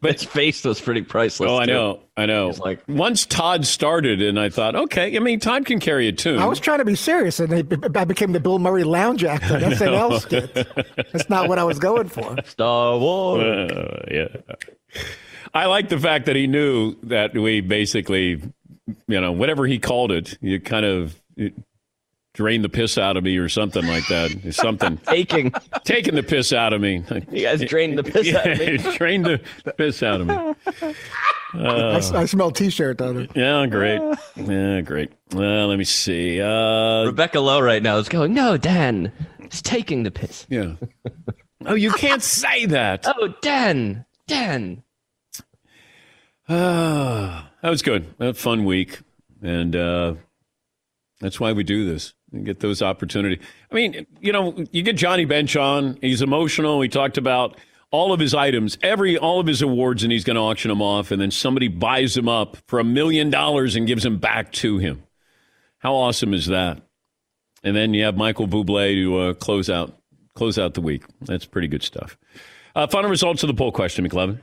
[0.00, 1.50] But his face was pretty priceless.
[1.50, 1.72] Oh, I too.
[1.72, 2.48] know, I know.
[2.48, 6.12] He's like- Once Todd started, and I thought, okay, I mean, Todd can carry a
[6.12, 6.38] tune.
[6.38, 9.54] I was trying to be serious, and they, I became the Bill Murray lounge actor.
[9.56, 9.68] I know.
[9.70, 10.54] SNL skit.
[11.12, 12.36] That's not what I was going for.
[12.46, 13.42] Star Wars.
[13.70, 14.28] Uh, yeah.
[15.52, 18.40] I like the fact that he knew that we basically,
[19.08, 21.20] you know, whatever he called it, you kind of
[22.32, 24.52] it drained the piss out of me or something like that.
[24.54, 25.52] Something taking
[25.84, 27.04] taking the piss out of me.
[27.30, 28.72] You guys drained the piss out of me.
[28.76, 29.38] Yeah, drained the
[29.76, 30.34] piss out of me.
[30.34, 30.94] I,
[31.52, 33.30] Uh, s- I smell T-shirt on it.
[33.34, 34.00] yeah, great.
[34.36, 35.10] Yeah, great.
[35.32, 36.40] Well, let me see.
[36.40, 39.10] Uh, Rebecca Lowe right now is going, no, Dan,
[39.42, 40.46] he's taking the piss.
[40.48, 40.74] Yeah.
[41.66, 43.04] Oh, you can't say that.
[43.08, 44.84] Oh, Dan, Dan.
[46.48, 48.14] Ah, that was good.
[48.18, 49.00] A fun week,
[49.42, 50.14] and uh,
[51.20, 52.14] that's why we do this.
[52.32, 53.44] You get those opportunities.
[53.70, 55.98] I mean, you know, you get Johnny Bench on.
[56.00, 56.80] He's emotional.
[56.80, 57.56] He talked about
[57.90, 60.80] all of his items, every all of his awards, and he's going to auction them
[60.80, 61.10] off.
[61.10, 64.78] And then somebody buys them up for a million dollars and gives them back to
[64.78, 65.02] him.
[65.78, 66.82] How awesome is that?
[67.62, 69.98] And then you have Michael Bublé to uh, close out
[70.34, 71.02] close out the week.
[71.22, 72.16] That's pretty good stuff.
[72.74, 74.40] Uh, final results of the poll question, McLovin.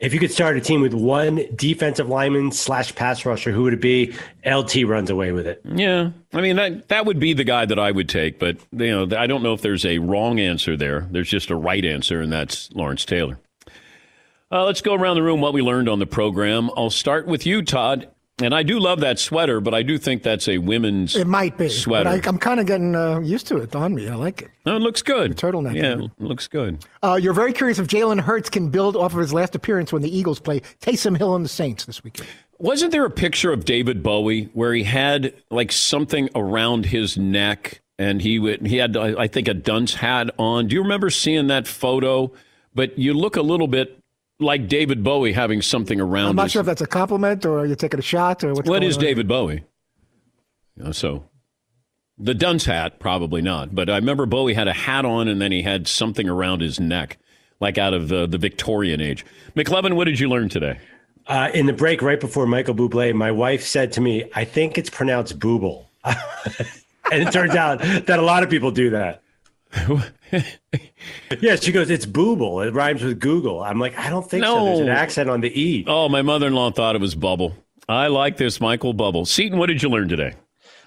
[0.00, 3.74] If you could start a team with one defensive lineman slash pass rusher, who would
[3.74, 4.14] it be?
[4.46, 5.60] LT runs away with it.
[5.64, 9.06] Yeah, I mean that that would be the guy that I would take, but you
[9.06, 11.06] know I don't know if there's a wrong answer there.
[11.10, 13.38] There's just a right answer, and that's Lawrence Taylor.
[14.50, 16.70] Uh, let's go around the room what we learned on the program.
[16.76, 18.08] I'll start with you, Todd.
[18.42, 21.58] And I do love that sweater, but I do think that's a women's It might
[21.58, 21.68] be.
[21.68, 22.08] sweater.
[22.10, 24.08] But I, I'm kind of getting uh, used to it on me.
[24.08, 24.50] I like it.
[24.64, 25.36] no, it looks good.
[25.36, 25.74] turtleneck.
[25.74, 26.84] Yeah, it looks good.
[27.02, 30.02] Uh, you're very curious if Jalen Hurts can build off of his last appearance when
[30.02, 32.28] the Eagles play Taysom Hill and the Saints this weekend.
[32.58, 37.80] Wasn't there a picture of David Bowie where he had like something around his neck
[37.98, 40.66] and he would he had I think a dunce hat on?
[40.68, 42.32] Do you remember seeing that photo?
[42.74, 43.99] But you look a little bit
[44.40, 46.30] like David Bowie having something around.
[46.30, 48.68] I'm not his, sure if that's a compliment or you're taking a shot or what's
[48.68, 49.02] What going is on.
[49.04, 49.64] David Bowie?
[50.82, 51.24] Uh, so
[52.18, 55.52] the dunce hat probably not, but I remember Bowie had a hat on and then
[55.52, 57.18] he had something around his neck,
[57.60, 59.24] like out of the, the Victorian age.
[59.54, 60.78] McLovin, what did you learn today?
[61.26, 64.78] Uh, in the break right before Michael Bublé, my wife said to me, I think
[64.78, 65.84] it's pronounced Booble.
[66.04, 69.22] and it turns out that a lot of people do that.
[71.40, 72.66] yeah, she goes, it's Booble.
[72.66, 73.62] It rhymes with Google.
[73.62, 74.64] I'm like, I don't think so.
[74.64, 75.84] There's an accent on the E.
[75.86, 77.54] Oh, my mother-in-law thought it was Bubble.
[77.88, 79.24] I like this Michael Bubble.
[79.26, 80.34] Seton, what did you learn today?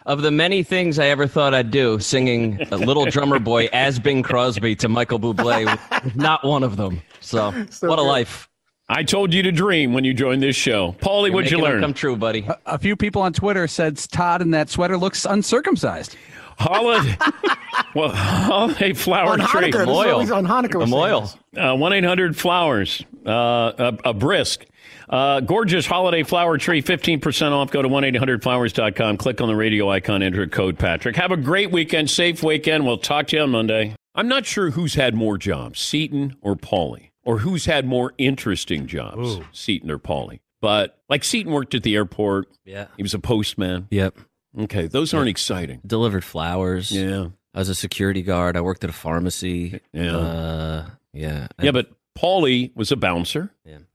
[0.06, 4.00] Of the many things I ever thought I'd do, singing a Little Drummer Boy as
[4.00, 5.66] Bing Crosby to Michael Bublé
[6.04, 7.02] was not one of them.
[7.22, 8.08] So, So what a good.
[8.10, 8.50] life.
[8.90, 10.92] I told you to dream when you joined this show.
[11.00, 11.80] Paulie, You're what'd you learn?
[11.80, 12.42] Come true, buddy.
[12.46, 16.18] A, a few people on Twitter said Todd in that sweater looks uncircumcised.
[16.58, 17.18] Holiday,
[17.96, 19.72] well, holiday flower On tree.
[19.72, 20.22] Hanukkah, this is what Mohel.
[20.22, 20.80] he's on Hanukkah.
[20.80, 21.38] was Mohel.
[21.54, 21.66] saying.
[21.68, 23.32] Uh, 1 800 Flowers, uh,
[23.78, 24.66] a, a brisk.
[25.10, 27.72] Uh, gorgeous holiday flower tree, 15% off.
[27.72, 29.18] Go to 1 800flowers.com.
[29.18, 31.16] Click on the radio icon, enter code Patrick.
[31.18, 32.86] Have a great weekend, safe weekend.
[32.86, 33.96] We'll talk to you on Monday.
[34.16, 38.88] I'm not sure who's had more jobs, Seton or Paulie, or who's had more interesting
[38.88, 40.40] jobs, Seton or Paulie.
[40.62, 42.48] But like Seton worked at the airport.
[42.64, 42.88] Yeah.
[42.96, 43.88] He was a postman.
[43.92, 44.18] Yep.
[44.58, 45.82] Okay, those aren't exciting.
[45.86, 46.92] Delivered flowers.
[46.92, 47.28] Yeah.
[47.56, 48.58] I was a security guard.
[48.58, 49.80] I worked at a pharmacy.
[49.94, 50.18] Yeah.
[50.18, 51.48] Uh, yeah.
[51.62, 53.52] Yeah, but Paulie was a bouncer.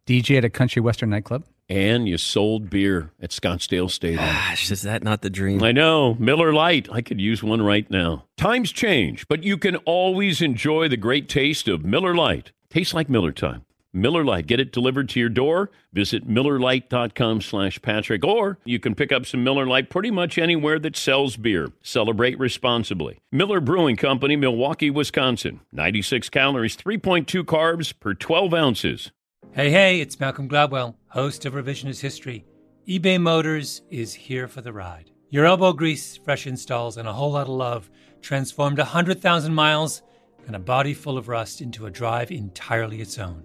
[0.06, 1.44] DJ at a country western nightclub.
[1.68, 4.24] And you sold beer at Scottsdale Stadium.
[4.24, 5.62] Gosh, is that not the dream?
[5.62, 6.14] I know.
[6.18, 6.88] Miller Lite.
[6.90, 8.24] I could use one right now.
[8.38, 12.52] Times change, but you can always enjoy the great taste of Miller Lite.
[12.70, 13.66] Tastes like Miller time.
[13.92, 14.46] Miller Lite.
[14.46, 15.70] Get it delivered to your door.
[15.92, 18.24] Visit MillerLite.com slash Patrick.
[18.24, 21.68] Or you can pick up some Miller Lite pretty much anywhere that sells beer.
[21.82, 23.18] Celebrate responsibly.
[23.32, 25.60] Miller Brewing Company, Milwaukee, Wisconsin.
[25.72, 29.10] 96 calories, 3.2 carbs per 12 ounces.
[29.52, 32.44] Hey, hey, it's Malcolm Gladwell, host of Revisionist History.
[32.86, 35.10] eBay Motors is here for the ride.
[35.30, 37.90] Your elbow grease, fresh installs, and a whole lot of love
[38.22, 40.02] transformed 100,000 miles
[40.46, 43.44] and a body full of rust into a drive entirely its own.